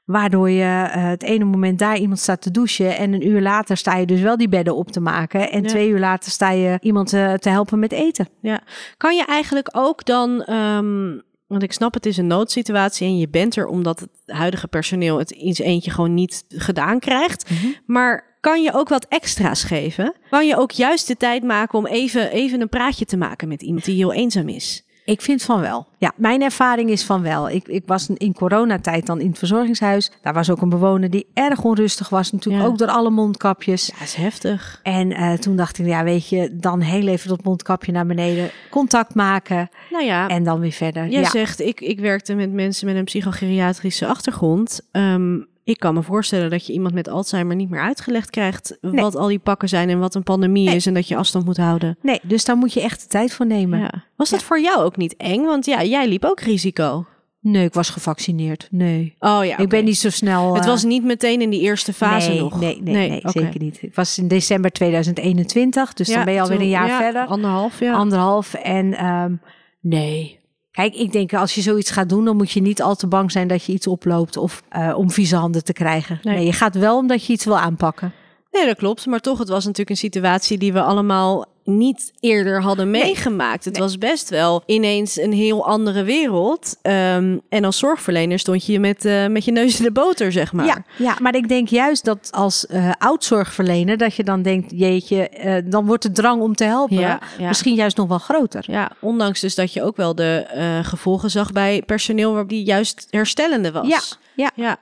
Waardoor 0.05 0.49
je 0.49 0.63
eh, 0.91 1.07
het 1.09 1.23
ene 1.23 1.43
moment 1.43 1.79
daar 1.79 1.97
iemand 1.97 2.19
staat 2.19 2.41
te 2.41 2.51
douchen. 2.51 2.97
En 2.97 3.13
een 3.13 3.27
uur 3.27 3.41
later 3.41 3.77
sta 3.77 3.95
je 3.95 4.05
dus 4.05 4.21
wel 4.21 4.37
die 4.37 4.49
bedden 4.49 4.75
op 4.75 4.91
te 4.91 4.99
maken. 4.99 5.51
En 5.51 5.61
Ja. 5.61 5.67
twee 5.67 5.89
uur 5.89 5.99
later 5.99 6.31
sta 6.31 6.51
je 6.51 6.77
iemand 6.81 7.13
eh, 7.13 7.33
te 7.33 7.49
helpen 7.49 7.79
met 7.79 7.91
eten. 7.91 8.27
Ja. 8.41 8.61
Kan 8.97 9.15
je 9.15 9.25
eigenlijk 9.25 9.69
ook 9.71 10.05
dan, 10.05 10.43
ehm, 10.43 11.17
want 11.47 11.63
ik 11.63 11.73
snap 11.73 11.93
het 11.93 12.05
is 12.05 12.17
een 12.17 12.27
noodsituatie 12.27 13.07
en 13.07 13.17
je 13.17 13.29
bent 13.29 13.55
er 13.55 13.67
omdat 13.67 13.99
het 13.99 14.09
huidige 14.25 14.67
personeel 14.67 15.17
het 15.17 15.31
in 15.31 15.53
zijn 15.53 15.67
eentje 15.67 15.91
gewoon 15.91 16.13
niet 16.13 16.45
gedaan 16.47 16.99
krijgt. 16.99 17.49
Maar 17.85 18.37
kan 18.39 18.61
je 18.61 18.73
ook 18.73 18.89
wat 18.89 19.05
extra's 19.09 19.63
geven? 19.63 20.13
Kan 20.29 20.47
je 20.47 20.57
ook 20.57 20.71
juist 20.71 21.07
de 21.07 21.17
tijd 21.17 21.43
maken 21.43 21.79
om 21.79 21.85
even, 21.85 22.31
even 22.31 22.61
een 22.61 22.69
praatje 22.69 23.05
te 23.05 23.17
maken 23.17 23.47
met 23.47 23.61
iemand 23.61 23.85
die 23.85 23.95
heel 23.95 24.13
eenzaam 24.13 24.49
is? 24.49 24.85
Ik 25.05 25.21
vind 25.21 25.43
van 25.43 25.59
wel. 25.59 25.87
Ja, 25.97 26.11
mijn 26.15 26.41
ervaring 26.41 26.89
is 26.89 27.03
van 27.03 27.21
wel. 27.21 27.49
Ik, 27.49 27.67
ik 27.67 27.83
was 27.85 28.09
in 28.09 28.33
coronatijd 28.33 29.05
dan 29.05 29.19
in 29.19 29.27
het 29.27 29.37
verzorgingshuis. 29.37 30.11
Daar 30.21 30.33
was 30.33 30.49
ook 30.49 30.61
een 30.61 30.69
bewoner 30.69 31.09
die 31.09 31.27
erg 31.33 31.63
onrustig 31.63 32.09
was. 32.09 32.31
Natuurlijk 32.31 32.63
Ja. 32.63 32.69
ook 32.69 32.77
door 32.77 32.87
alle 32.87 33.09
mondkapjes. 33.09 33.91
Ja, 33.97 34.03
is 34.03 34.13
heftig. 34.13 34.79
En 34.83 35.11
eh, 35.11 35.33
toen 35.33 35.55
dacht 35.55 35.79
ik, 35.79 35.85
ja 35.85 36.03
weet 36.03 36.29
je, 36.29 36.49
dan 36.53 36.81
heel 36.81 37.07
even 37.07 37.29
dat 37.29 37.43
mondkapje 37.43 37.91
naar 37.91 38.05
beneden. 38.05 38.49
Contact 38.69 39.15
maken 39.15 39.69
Nou 39.91 40.03
ja, 40.05 40.27
en 40.27 40.43
dan 40.43 40.59
weer 40.59 40.71
verder. 40.71 41.07
Jij 41.07 41.21
ja. 41.21 41.29
zegt, 41.29 41.59
ik, 41.61 41.81
ik 41.81 41.99
werkte 41.99 42.33
met 42.33 42.51
mensen 42.53 42.87
met 42.87 42.95
een 42.95 43.03
psychogeriatrische 43.03 44.07
achtergrond. 44.07 44.81
Ehm, 44.91 45.39
ik 45.63 45.79
kan 45.79 45.93
me 45.93 46.03
voorstellen 46.03 46.49
dat 46.49 46.65
je 46.65 46.73
iemand 46.73 46.93
met 46.93 47.07
Alzheimer 47.07 47.55
niet 47.55 47.69
meer 47.69 47.81
uitgelegd 47.81 48.29
krijgt 48.29 48.77
wat 48.81 49.15
al 49.15 49.27
die 49.27 49.39
pakken 49.39 49.69
zijn 49.69 49.89
en 49.89 49.99
wat 49.99 50.15
een 50.15 50.23
pandemie 50.23 50.69
is 50.69 50.85
en 50.85 50.93
dat 50.93 51.07
je 51.07 51.15
afstand 51.15 51.45
moet 51.45 51.57
houden. 51.57 51.97
Nee, 52.01 52.19
dus 52.23 52.45
daar 52.45 52.57
moet 52.57 52.73
je 52.73 52.81
echt 52.81 53.01
de 53.01 53.07
tijd 53.07 53.33
voor 53.33 53.45
nemen. 53.45 53.79
Ja. 53.79 54.03
Was 54.15 54.29
dat 54.29 54.43
voor 54.43 54.61
jou 54.61 54.83
ook 54.83 54.97
niet 54.97 55.15
eng? 55.17 55.43
Want 55.43 55.65
ja, 55.65 55.83
jij 55.83 56.07
liep 56.07 56.25
ook 56.25 56.39
risico. 56.39 57.05
Nee, 57.43 57.65
ik 57.65 57.73
was 57.73 57.89
gevaccineerd. 57.89 58.67
Nee. 58.71 59.15
Oh 59.19 59.45
ja. 59.45 59.57
Ik 59.57 59.69
ben 59.69 59.83
niet 59.83 59.97
zo 59.97 60.09
snel. 60.09 60.53
Het 60.53 60.63
eh, 60.63 60.69
was 60.69 60.83
niet 60.83 61.03
meteen 61.03 61.41
in 61.41 61.49
die 61.49 61.61
eerste 61.61 61.93
fase 61.93 62.29
nee, 62.29 62.39
nog. 62.39 62.59
Nee, 62.59 62.81
nee, 62.81 63.09
nee, 63.09 63.21
zeker 63.23 63.59
niet. 63.59 63.81
Het 63.81 63.95
was 63.95 64.17
in 64.17 64.27
december 64.27 64.71
2021, 64.71 65.93
dus 65.93 66.07
dan 66.07 66.25
ben 66.25 66.33
je 66.33 66.41
alweer 66.41 66.59
een 66.59 66.69
jaar 66.69 66.87
ja, 66.87 66.97
verder. 66.97 67.25
Anderhalf, 67.25 67.79
ja. 67.79 67.93
Anderhalf. 67.93 68.53
En 68.53 68.93
ehm, 68.93 69.35
nee. 69.79 70.39
Kijk, 70.73 70.95
ik 70.95 71.11
denk 71.11 71.33
als 71.33 71.55
je 71.55 71.61
zoiets 71.61 71.91
gaat 71.91 72.09
doen, 72.09 72.25
dan 72.25 72.35
moet 72.35 72.51
je 72.51 72.61
niet 72.61 72.81
al 72.81 72.95
te 72.95 73.07
bang 73.07 73.31
zijn 73.31 73.47
dat 73.47 73.63
je 73.63 73.73
iets 73.73 73.87
oploopt 73.87 74.37
of 74.37 74.63
eh, 74.69 74.93
om 74.97 75.11
vieze 75.11 75.35
handen 75.35 75.63
te 75.63 75.73
krijgen. 75.73 76.19
Nee. 76.23 76.35
Nee. 76.35 76.45
je 76.45 76.53
gaat 76.53 76.75
wel 76.75 76.97
omdat 76.97 77.25
je 77.25 77.33
iets 77.33 77.45
wil 77.45 77.59
aanpakken. 77.59 78.13
Nee, 78.51 78.65
dat 78.65 78.77
klopt. 78.77 79.05
Maar 79.05 79.19
toch, 79.19 79.39
het 79.39 79.47
was 79.47 79.63
natuurlijk 79.63 79.89
een 79.89 79.95
situatie 79.95 80.57
die 80.57 80.73
we 80.73 80.81
allemaal 80.81 81.45
niet 81.63 82.13
eerder 82.19 82.61
hadden 82.61 82.91
meegemaakt. 82.91 83.65
Het 83.65 83.77
was 83.77 83.97
best 83.97 84.29
wel 84.29 84.63
ineens 84.65 85.19
een 85.19 85.33
heel 85.33 85.65
andere 85.65 86.03
wereld. 86.03 86.77
Ehm, 86.81 87.37
en 87.49 87.65
als 87.65 87.77
zorgverlener 87.77 88.39
stond 88.39 88.65
je 88.65 88.79
met, 88.79 89.05
eh, 89.05 89.27
met 89.27 89.45
je 89.45 89.51
neus 89.51 89.77
in 89.77 89.83
de 89.83 89.91
boter, 89.91 90.31
zeg 90.31 90.53
maar. 90.53 90.65
Ja, 90.65 90.83
ja, 90.97 91.15
maar 91.21 91.35
ik 91.35 91.47
denk 91.47 91.67
juist 91.67 92.05
dat 92.05 92.29
als 92.31 92.67
eh 92.67 92.91
oud-zorgverlener, 92.97 93.97
dat 93.97 94.15
je 94.15 94.23
dan 94.23 94.41
denkt, 94.41 94.71
jeetje, 94.75 95.29
eh, 95.29 95.61
dan 95.65 95.85
wordt 95.85 96.03
de 96.03 96.11
drang 96.11 96.41
om 96.41 96.55
te 96.55 96.63
helpen 96.63 96.99
Ja, 96.99 97.19
ja. 97.37 97.47
misschien 97.47 97.75
juist 97.75 97.97
nog 97.97 98.07
wel 98.07 98.17
groter. 98.17 98.63
Ja, 98.67 98.91
ondanks 98.99 99.39
dus 99.39 99.55
dat 99.55 99.73
je 99.73 99.83
ook 99.83 99.97
wel 99.97 100.15
de 100.15 100.45
gevolgen 100.83 101.29
zag 101.29 101.51
bij 101.51 101.83
personeel 101.85 102.33
waar 102.33 102.47
die 102.47 102.63
juist 102.63 103.07
herstellende 103.09 103.71
was. 103.71 103.87
Ja, 103.87 103.99
ja. 104.35 104.51
ja. 104.55 104.77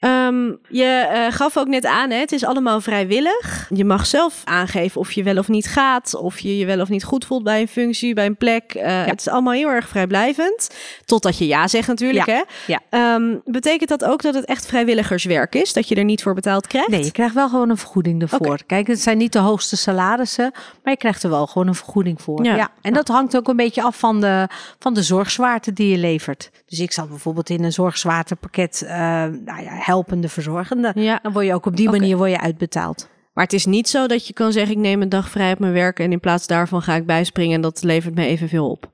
Ehm, 0.00 0.52
je 0.68 0.84
eh, 1.10 1.32
gaf 1.32 1.56
ook 1.56 1.66
net 1.66 1.86
aan, 1.86 2.10
hè, 2.10 2.16
het 2.18 2.32
is 2.32 2.44
allemaal 2.44 2.80
vrijwillig. 2.80 3.70
Je 3.74 3.84
mag 3.84 4.06
zelf 4.06 4.42
aangeven 4.44 5.00
of 5.00 5.12
je 5.12 5.22
wel 5.22 5.36
of 5.38 5.48
niet 5.48 5.66
gaat, 5.66 6.14
of 6.14 6.38
je 6.38 6.58
je 6.58 6.66
wel 6.66 6.80
of 6.80 6.88
niet 6.88 7.04
goed 7.04 7.24
voelt 7.24 7.42
bij 7.42 7.60
een 7.60 7.68
functie, 7.68 8.14
bij 8.14 8.26
een 8.26 8.36
plek. 8.36 8.74
Eh, 8.74 9.04
Het 9.04 9.20
is 9.20 9.28
allemaal 9.28 9.52
heel 9.52 9.68
erg 9.68 9.88
vrijblijvend, 9.88 10.70
totdat 11.04 11.38
je 11.38 11.46
ja 11.46 11.68
zegt 11.68 11.88
natuurlijk. 11.88 12.26
Ja, 12.26 12.34
Hè? 12.34 12.42
ja. 12.66 12.80
Ehm, 12.90 13.36
betekent 13.44 13.88
dat 13.88 14.04
ook 14.04 14.22
dat 14.22 14.34
het 14.34 14.44
echt 14.44 14.66
vrijwilligerswerk 14.66 15.54
is, 15.54 15.72
dat 15.72 15.88
je 15.88 15.94
er 15.94 16.04
niet 16.04 16.22
voor 16.22 16.34
betaald 16.34 16.66
krijgt? 16.66 16.88
Nee, 16.88 17.04
je 17.04 17.12
krijgt 17.12 17.34
wel 17.34 17.48
gewoon 17.48 17.70
een 17.70 17.76
vergoeding 17.76 18.22
ervoor. 18.22 18.58
Kijk, 18.66 18.86
het 18.86 19.00
zijn 19.00 19.18
niet 19.18 19.32
de 19.32 19.38
hoogste 19.38 19.76
salarissen, 19.76 20.50
maar 20.82 20.92
je 20.92 20.98
krijgt 20.98 21.22
er 21.22 21.30
wel 21.30 21.46
gewoon 21.46 21.68
een 21.68 21.74
vergoeding 21.74 22.22
voor. 22.22 22.44
Ja. 22.44 22.68
En 22.82 22.92
dat 22.92 23.08
hangt 23.08 23.36
ook 23.36 23.48
een 23.48 23.56
beetje 23.56 23.82
af 23.82 23.98
van 23.98 24.20
de, 24.20 24.48
van 24.78 24.94
de 24.94 25.02
zorgzwaarte 25.02 25.72
die 25.72 25.88
je 25.90 25.98
levert. 25.98 26.50
Dus 26.66 26.78
ik 26.80 26.92
zat 26.92 27.08
bijvoorbeeld 27.08 27.50
in 27.50 27.64
een 27.64 27.72
zorgzwaartepakket, 27.72 28.82
eh 28.82 28.94
nou 29.44 29.62
ja, 29.62 29.88
helpende 29.90 30.28
verzorgende. 30.28 30.92
Ja. 30.94 31.18
Dan 31.22 31.32
word 31.32 31.46
je 31.46 31.54
ook 31.54 31.66
op 31.66 31.76
die 31.76 31.90
manier 31.90 32.16
word 32.16 32.30
je 32.30 32.40
uitbetaald. 32.40 33.08
Maar 33.34 33.44
het 33.44 33.52
is 33.52 33.66
niet 33.66 33.88
zo 33.88 34.06
dat 34.06 34.26
je 34.26 34.32
kan 34.32 34.52
zeggen: 34.52 34.72
ik 34.76 34.78
neem 34.80 35.02
een 35.02 35.08
dag 35.08 35.30
vrij 35.30 35.52
op 35.52 35.58
mijn 35.58 35.72
werk 35.72 35.98
en 35.98 36.12
in 36.12 36.20
plaats 36.20 36.46
daarvan 36.46 36.82
ga 36.82 36.94
ik 36.94 37.06
bijspringen 37.06 37.54
en 37.54 37.60
dat 37.60 37.82
levert 37.82 38.14
me 38.14 38.26
evenveel 38.26 38.70
op. 38.70 38.90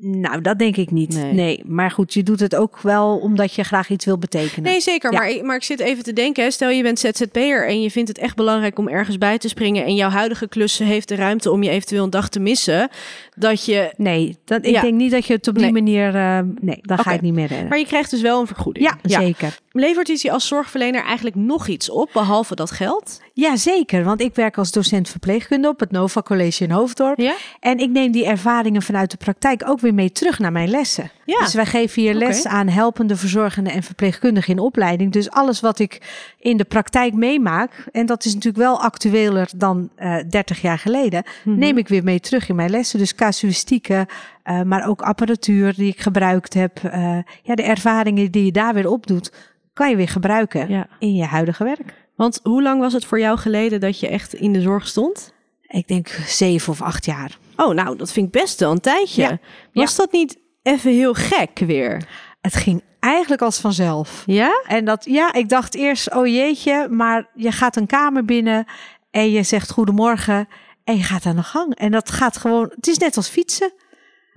Nou, 0.00 0.40
dat 0.40 0.58
denk 0.58 0.76
ik 0.76 0.90
niet. 0.90 1.14
Nee. 1.14 1.32
Nee. 1.32 1.62
maar 1.66 1.90
goed, 1.90 2.14
je 2.14 2.22
doet 2.22 2.40
het 2.40 2.56
ook 2.56 2.80
wel 2.80 3.18
omdat 3.18 3.54
je 3.54 3.62
graag 3.62 3.88
iets 3.90 4.04
wil 4.04 4.18
betekenen. 4.18 4.70
Nee, 4.70 4.80
zeker. 4.80 5.12
Ja. 5.12 5.18
Maar, 5.18 5.28
ik, 5.30 5.42
maar 5.42 5.56
ik 5.56 5.62
zit 5.62 5.80
even 5.80 6.04
te 6.04 6.12
denken. 6.12 6.44
Hè. 6.44 6.50
Stel 6.50 6.70
je 6.70 6.82
bent 6.82 6.98
ZZP'er 6.98 7.66
en 7.68 7.82
je 7.82 7.90
vindt 7.90 8.08
het 8.08 8.18
echt 8.18 8.36
belangrijk 8.36 8.78
om 8.78 8.88
ergens 8.88 9.18
bij 9.18 9.38
te 9.38 9.48
springen. 9.48 9.84
En 9.84 9.94
jouw 9.94 10.10
huidige 10.10 10.48
klus 10.48 10.78
heeft 10.78 11.08
de 11.08 11.14
ruimte 11.14 11.50
om 11.50 11.62
je 11.62 11.70
eventueel 11.70 12.04
een 12.04 12.10
dag 12.10 12.28
te 12.28 12.40
missen. 12.40 12.88
Dat 13.36 13.64
je. 13.64 13.92
Nee, 13.96 14.36
dat, 14.44 14.64
ik 14.66 14.70
Ja. 14.74 14.80
denk 14.80 14.94
niet 14.94 15.10
dat 15.10 15.26
je 15.26 15.32
het 15.32 15.48
op 15.48 15.54
die 15.54 15.62
Nee. 15.62 15.72
manier. 15.72 16.14
eh, 16.14 16.38
nee, 16.60 16.78
dan 16.82 16.98
ga 16.98 17.12
ik 17.12 17.20
niet 17.20 17.34
meer 17.34 17.46
redden. 17.46 17.68
Maar 17.68 17.78
je 17.78 17.86
krijgt 17.86 18.10
dus 18.10 18.20
wel 18.20 18.40
een 18.40 18.46
vergoeding. 18.46 18.86
ja, 18.86 18.98
zeker. 19.18 19.58
Levert 19.80 20.20
je 20.20 20.30
als 20.30 20.46
zorgverlener 20.46 21.04
eigenlijk 21.04 21.36
nog 21.36 21.66
iets 21.68 21.90
op, 21.90 22.10
behalve 22.12 22.54
dat 22.54 22.70
geld? 22.70 23.20
Ja, 23.32 23.56
zeker. 23.56 24.04
Want 24.04 24.20
ik 24.20 24.34
werk 24.34 24.58
als 24.58 24.72
docent 24.72 25.08
verpleegkunde 25.08 25.68
op 25.68 25.80
het 25.80 25.90
Nova 25.90 26.22
College 26.22 26.64
in 26.64 26.70
Hoofddorp. 26.70 27.18
Ja? 27.18 27.34
En 27.60 27.78
ik 27.78 27.90
neem 27.90 28.12
die 28.12 28.26
ervaringen 28.26 28.82
vanuit 28.82 29.10
de 29.10 29.16
praktijk 29.16 29.62
ook 29.68 29.80
weer 29.80 29.94
mee 29.94 30.12
terug 30.12 30.38
naar 30.38 30.52
mijn 30.52 30.68
lessen. 30.68 31.10
Ja. 31.24 31.38
Dus 31.38 31.54
wij 31.54 31.66
geven 31.66 32.02
hier 32.02 32.14
les 32.14 32.46
aan 32.46 32.68
helpende 32.68 33.16
verzorgenden 33.16 33.72
en 33.72 33.82
verpleegkundigen 33.82 34.52
in 34.54 34.58
opleiding. 34.60 35.12
Dus 35.12 35.30
alles 35.30 35.60
wat 35.60 35.78
ik 35.78 36.00
in 36.38 36.56
de 36.56 36.64
praktijk 36.64 37.12
meemaak, 37.14 37.84
en 37.92 38.06
dat 38.06 38.24
is 38.24 38.34
natuurlijk 38.34 38.64
wel 38.64 38.80
actueler 38.80 39.48
dan 39.56 39.90
eh 39.96 40.16
30 40.28 40.60
jaar 40.60 40.78
geleden, 40.78 41.22
Mhm. 41.44 41.58
neem 41.58 41.78
ik 41.78 41.88
weer 41.88 42.04
mee 42.04 42.20
terug 42.20 42.48
in 42.48 42.56
mijn 42.56 42.70
lessen. 42.70 42.98
Dus 42.98 43.14
casuïstieken, 43.14 44.06
eh, 44.42 44.62
maar 44.62 44.88
ook 44.88 45.02
apparatuur 45.02 45.74
die 45.74 45.88
ik 45.92 46.00
gebruikt 46.00 46.54
heb. 46.54 46.78
eh, 46.84 47.18
ja, 47.42 47.54
de 47.54 47.62
ervaringen 47.62 48.30
die 48.30 48.44
je 48.44 48.52
daar 48.52 48.74
weer 48.74 48.90
opdoet, 48.90 49.32
kan 49.76 49.90
je 49.90 49.96
weer 49.96 50.08
gebruiken 50.08 50.68
Ja. 50.68 50.86
in 50.98 51.14
je 51.14 51.24
huidige 51.24 51.64
werk. 51.64 51.94
Want 52.14 52.40
hoe 52.42 52.62
lang 52.62 52.80
was 52.80 52.92
het 52.92 53.04
voor 53.04 53.18
jou 53.20 53.38
geleden 53.38 53.80
dat 53.80 54.00
je 54.00 54.08
echt 54.08 54.34
in 54.34 54.52
de 54.52 54.60
zorg 54.60 54.86
stond? 54.88 55.32
Ik 55.66 55.88
denk 55.88 56.08
zeven 56.26 56.72
of 56.72 56.82
acht 56.82 57.04
jaar. 57.04 57.38
Oh, 57.56 57.74
nou, 57.74 57.96
dat 57.96 58.12
vind 58.12 58.26
ik 58.26 58.32
best 58.40 58.60
wel 58.60 58.70
een 58.70 58.80
tijdje. 58.80 59.22
Ja. 59.22 59.38
Was 59.72 59.96
dat 59.96 60.12
niet 60.12 60.38
even 60.62 60.90
heel 60.90 61.14
gek 61.14 61.58
weer? 61.58 62.06
Het 62.40 62.54
ging 62.54 62.82
eigenlijk 63.00 63.42
als 63.42 63.60
vanzelf. 63.60 64.22
Ja? 64.26 64.62
En 64.66 64.84
dat, 64.84 65.04
ja, 65.04 65.32
ik 65.32 65.48
dacht 65.48 65.74
eerst, 65.74 66.14
oh 66.14 66.26
jeetje, 66.26 66.88
maar 66.90 67.28
je 67.34 67.52
gaat 67.52 67.76
een 67.76 67.86
kamer 67.86 68.24
binnen 68.24 68.64
en 69.10 69.30
je 69.30 69.42
zegt 69.42 69.70
goedemorgen 69.70 70.48
en 70.84 70.96
je 70.96 71.02
gaat 71.02 71.26
aan 71.26 71.36
de 71.36 71.42
gang. 71.42 71.74
En 71.74 71.90
dat 71.90 72.10
gaat 72.10 72.36
gewoon, 72.36 72.72
het 72.74 72.86
is 72.86 72.98
net 72.98 73.16
als 73.16 73.28
fietsen. 73.28 73.72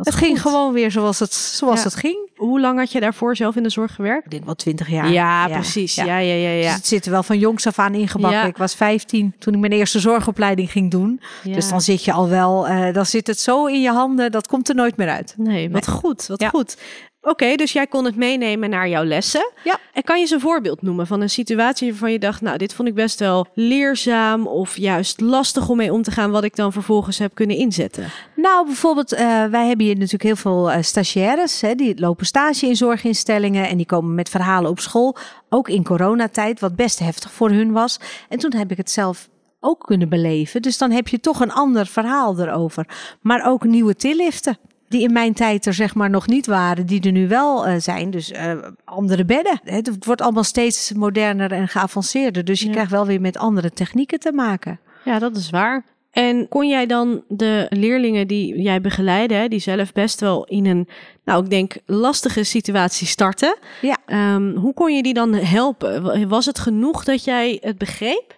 Het 0.07 0.15
ging 0.15 0.41
gewoon 0.41 0.73
weer 0.73 0.91
zoals 0.91 1.19
het, 1.19 1.33
zoals 1.33 1.77
Ja. 1.77 1.83
het 1.83 1.95
ging. 1.95 2.27
Hoe 2.35 2.59
lang 2.59 2.79
had 2.79 2.91
je 2.91 2.99
daarvoor 2.99 3.35
zelf 3.35 3.55
in 3.55 3.63
de 3.63 3.69
zorg 3.69 3.95
gewerkt? 3.95 4.25
Ik 4.25 4.31
denk 4.31 4.45
wel 4.45 4.55
twintig 4.55 4.89
jaar. 4.89 5.11
Ja, 5.11 5.47
precies. 5.47 5.95
Ja, 5.95 6.03
ja, 6.05 6.19
ja, 6.19 6.49
ja. 6.49 6.61
Dus 6.65 6.73
het 6.73 6.87
zit 6.87 7.05
er 7.05 7.11
wel 7.11 7.23
van 7.23 7.39
jongs 7.39 7.67
af 7.67 7.79
aan 7.79 7.93
ingebakken. 7.93 8.39
Ja. 8.39 8.45
Ik 8.45 8.57
was 8.57 8.75
15 8.75 9.33
toen 9.39 9.53
ik 9.53 9.59
mijn 9.59 9.71
eerste 9.71 9.99
zorgopleiding 9.99 10.71
ging 10.71 10.91
doen. 10.91 11.21
Ja. 11.43 11.53
Dus 11.53 11.69
dan 11.69 11.81
zit 11.81 12.03
je 12.05 12.11
al 12.11 12.29
wel, 12.29 12.67
eh, 12.67 12.93
dan 12.93 13.05
zit 13.05 13.27
het 13.27 13.39
zo 13.39 13.65
in 13.65 13.81
je 13.81 13.91
handen, 13.91 14.31
dat 14.31 14.47
komt 14.47 14.69
er 14.69 14.75
nooit 14.75 14.97
meer 14.97 15.09
uit. 15.09 15.33
Nee, 15.37 15.69
wat 15.69 15.87
goed, 15.87 16.27
wat 16.27 16.41
Ja. 16.41 16.49
goed. 16.49 16.77
Oké, 17.21 17.55
dus 17.55 17.71
jij 17.73 17.87
kon 17.87 18.05
het 18.05 18.15
meenemen 18.15 18.69
naar 18.69 18.89
jouw 18.89 19.03
lessen. 19.03 19.51
Ja. 19.63 19.79
En 19.93 20.03
kan 20.03 20.15
je 20.15 20.21
eens 20.21 20.31
een 20.31 20.39
voorbeeld 20.39 20.81
noemen 20.81 21.07
van 21.07 21.21
een 21.21 21.29
situatie 21.29 21.89
waarvan 21.89 22.11
je 22.11 22.19
dacht, 22.19 22.41
nou, 22.41 22.57
dit 22.57 22.73
vond 22.73 22.87
ik 22.87 22.93
best 22.93 23.19
wel 23.19 23.47
leerzaam 23.53 24.47
of 24.47 24.77
juist 24.77 25.21
lastig 25.21 25.69
om 25.69 25.77
mee 25.77 25.93
om 25.93 26.01
te 26.01 26.11
gaan, 26.11 26.31
wat 26.31 26.43
ik 26.43 26.55
dan 26.55 26.71
vervolgens 26.71 27.17
heb 27.17 27.33
kunnen 27.33 27.55
inzetten? 27.55 28.11
Nou, 28.35 28.65
bijvoorbeeld, 28.65 29.11
eh, 29.11 29.45
wij 29.45 29.67
hebben 29.67 29.85
hier 29.85 29.95
natuurlijk 29.95 30.23
heel 30.23 30.35
veel 30.35 30.71
eh, 30.71 30.81
stagiaires. 30.81 31.61
Hè, 31.61 31.75
die 31.75 31.99
lopen 31.99 32.25
stage 32.25 32.65
in 32.65 32.75
zorginstellingen 32.75 33.67
en 33.67 33.77
die 33.77 33.85
komen 33.85 34.15
met 34.15 34.29
verhalen 34.29 34.69
op 34.69 34.79
school. 34.79 35.17
Ook 35.49 35.69
in 35.69 35.83
coronatijd, 35.83 36.59
wat 36.59 36.75
best 36.75 36.99
heftig 36.99 37.31
voor 37.31 37.49
hun 37.49 37.71
was. 37.71 37.99
En 38.29 38.39
toen 38.39 38.53
heb 38.53 38.71
ik 38.71 38.77
het 38.77 38.91
zelf 38.91 39.29
ook 39.59 39.79
kunnen 39.85 40.09
beleven. 40.09 40.61
Dus 40.61 40.77
dan 40.77 40.91
heb 40.91 41.07
je 41.07 41.19
toch 41.19 41.39
een 41.39 41.51
ander 41.51 41.87
verhaal 41.87 42.39
erover. 42.39 42.87
Maar 43.21 43.45
ook 43.45 43.63
nieuwe 43.63 43.95
tilliften. 43.95 44.57
Die 44.89 45.01
in 45.01 45.13
mijn 45.13 45.33
tijd 45.33 45.65
er 45.65 45.73
zeg 45.73 45.95
maar 45.95 46.09
nog 46.09 46.27
niet 46.27 46.45
waren, 46.45 46.85
die 46.85 47.01
er 47.01 47.11
nu 47.11 47.27
wel 47.27 47.65
eh, 47.67 47.75
zijn. 47.79 48.11
Dus 48.11 48.31
eh, 48.31 48.51
andere 48.83 49.25
bedden. 49.25 49.59
Het 49.63 50.05
wordt 50.05 50.21
allemaal 50.21 50.43
steeds 50.43 50.93
moderner 50.93 51.51
en 51.51 51.67
geavanceerder. 51.67 52.45
Dus 52.45 52.59
je 52.59 52.65
Ja. 52.65 52.71
krijgt 52.71 52.91
wel 52.91 53.05
weer 53.05 53.21
met 53.21 53.37
andere 53.37 53.71
technieken 53.71 54.19
te 54.19 54.31
maken. 54.31 54.79
Ja, 55.05 55.19
dat 55.19 55.35
is 55.35 55.49
waar. 55.49 55.83
En 56.11 56.47
kon 56.47 56.67
jij 56.67 56.85
dan 56.85 57.23
de 57.27 57.65
leerlingen 57.69 58.27
die 58.27 58.61
jij 58.61 58.81
begeleidde, 58.81 59.47
die 59.47 59.59
zelf 59.59 59.91
best 59.93 60.19
wel 60.19 60.45
in 60.45 60.65
een, 60.65 60.87
nou 61.25 61.43
ik 61.43 61.49
denk, 61.49 61.75
lastige 61.85 62.43
situatie 62.43 63.07
starten, 63.07 63.57
Ja. 63.81 63.97
ehm, 64.05 64.55
hoe 64.55 64.73
kon 64.73 64.95
je 64.95 65.03
die 65.03 65.13
dan 65.13 65.33
helpen? 65.33 66.03
Wa- 66.03 66.27
Was 66.27 66.45
het 66.45 66.59
genoeg 66.59 67.03
dat 67.03 67.23
jij 67.23 67.57
het 67.61 67.77
begreep? 67.77 68.37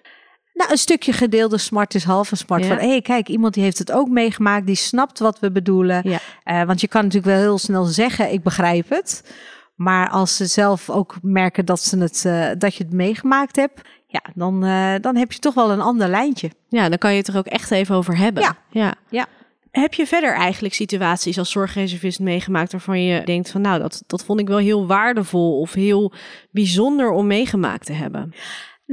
Nou, 0.61 0.73
een 0.73 0.79
stukje 0.79 1.13
gedeelde 1.13 1.57
smart 1.57 1.95
is 1.95 2.03
half 2.03 2.31
een 2.31 2.37
smart. 2.37 2.61
Ja. 2.61 2.67
Van, 2.67 2.77
hé, 2.77 2.89
hey, 2.89 3.01
kijk, 3.01 3.27
iemand 3.27 3.53
die 3.53 3.63
heeft 3.63 3.77
het 3.77 3.91
ook 3.91 4.09
meegemaakt, 4.09 4.65
die 4.65 4.75
snapt 4.75 5.19
wat 5.19 5.39
we 5.39 5.51
bedoelen. 5.51 6.01
Ja. 6.03 6.19
Eh, 6.43 6.63
want 6.63 6.81
je 6.81 6.87
kan 6.87 7.03
natuurlijk 7.03 7.33
wel 7.33 7.41
heel 7.41 7.57
snel 7.57 7.83
zeggen, 7.83 8.31
ik 8.31 8.43
begrijp 8.43 8.89
het. 8.89 9.33
Maar 9.75 10.09
als 10.09 10.35
ze 10.35 10.45
zelf 10.45 10.89
ook 10.89 11.15
merken 11.21 11.65
dat, 11.65 11.79
ze 11.79 11.97
het, 11.97 12.25
eh, 12.25 12.49
dat 12.57 12.75
je 12.75 12.83
het 12.83 12.93
meegemaakt 12.93 13.55
hebt, 13.55 13.81
ja, 14.07 14.21
dan, 14.35 14.63
eh, 14.63 14.93
dan 15.01 15.15
heb 15.15 15.31
je 15.31 15.39
toch 15.39 15.53
wel 15.53 15.71
een 15.71 15.81
ander 15.81 16.07
lijntje. 16.07 16.51
Ja, 16.69 16.89
dan 16.89 16.97
kan 16.97 17.11
je 17.11 17.17
het 17.17 17.27
er 17.27 17.37
ook 17.37 17.45
echt 17.45 17.71
even 17.71 17.95
over 17.95 18.17
hebben. 18.17 18.43
Ja. 18.43 18.55
ja. 18.69 18.93
Ja. 19.09 19.25
Heb 19.71 19.93
je 19.93 20.07
verder 20.07 20.33
eigenlijk 20.33 20.73
situaties 20.73 21.37
als 21.37 21.51
zorgreservist 21.51 22.19
meegemaakt 22.19 22.71
waarvan 22.71 23.03
je 23.03 23.25
denkt 23.25 23.49
van 23.49 23.61
nou, 23.61 23.79
dat, 23.79 24.03
dat 24.07 24.25
vond 24.25 24.39
ik 24.39 24.47
wel 24.47 24.57
heel 24.57 24.87
waardevol 24.87 25.59
of 25.59 25.73
heel 25.73 26.13
bijzonder 26.51 27.09
om 27.11 27.27
meegemaakt 27.27 27.85
te 27.85 27.93
hebben? 27.93 28.33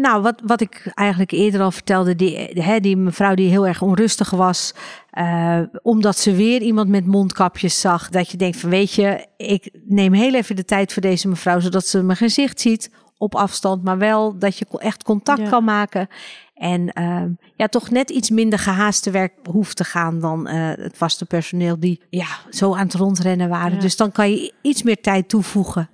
Nou, 0.01 0.23
wat, 0.23 0.41
wat 0.45 0.61
ik 0.61 0.91
eigenlijk 0.95 1.31
eerder 1.31 1.61
al 1.61 1.71
vertelde, 1.71 2.17
die, 2.17 2.37
hè, 2.53 2.81
die 2.81 2.97
mevrouw 2.97 3.35
die 3.35 3.49
heel 3.49 3.67
erg 3.67 3.83
onrustig 3.83 4.31
was, 4.31 4.75
eh, 5.11 5.61
omdat 5.83 6.19
ze 6.19 6.35
weer 6.35 6.61
iemand 6.61 6.89
met 6.89 7.07
mondkapjes 7.07 7.81
zag, 7.81 8.09
dat 8.09 8.31
je 8.31 8.37
denkt 8.37 8.57
van 8.57 8.71
weet 8.71 8.93
je, 8.93 9.27
ik 9.37 9.71
neem 9.85 10.13
heel 10.13 10.35
even 10.35 10.57
de 10.57 10.65
tijd 10.65 10.93
voor 10.93 11.03
deze 11.03 11.29
mevrouw, 11.29 11.61
zodat 11.61 11.87
ze 11.87 12.03
mijn 12.03 12.19
gezicht 12.19 12.61
ziet 12.61 12.91
op 13.17 13.35
afstand, 13.35 13.85
maar 13.85 13.99
wel 13.99 14.39
dat 14.39 14.59
je 14.59 14.67
echt 14.79 15.03
contact 15.03 15.41
Ja. 15.41 15.49
kan 15.49 15.65
maken. 15.65 16.09
En 16.55 16.93
ehm, 16.93 17.31
ja, 17.57 17.67
toch 17.67 17.91
net 17.91 18.11
iets 18.11 18.31
minder 18.31 18.59
gehaast 18.59 19.03
te 19.03 19.11
werk 19.11 19.33
hoeft 19.51 19.77
te 19.77 19.85
gaan 19.85 20.21
dan 20.21 20.47
eh, 20.47 20.69
het 20.85 20.97
vaste 20.97 21.25
personeel 21.25 21.81
die 21.81 22.01
ja, 22.11 22.27
zo 22.51 22.75
aan 22.75 22.87
het 22.87 22.95
rondrennen 22.95 23.49
waren. 23.49 23.75
Ja. 23.75 23.81
Dus 23.81 23.97
dan 23.97 24.13
kan 24.13 24.31
je 24.31 24.53
iets 24.63 24.83
meer 24.83 25.01
tijd 25.01 25.29
toevoegen. 25.29 25.91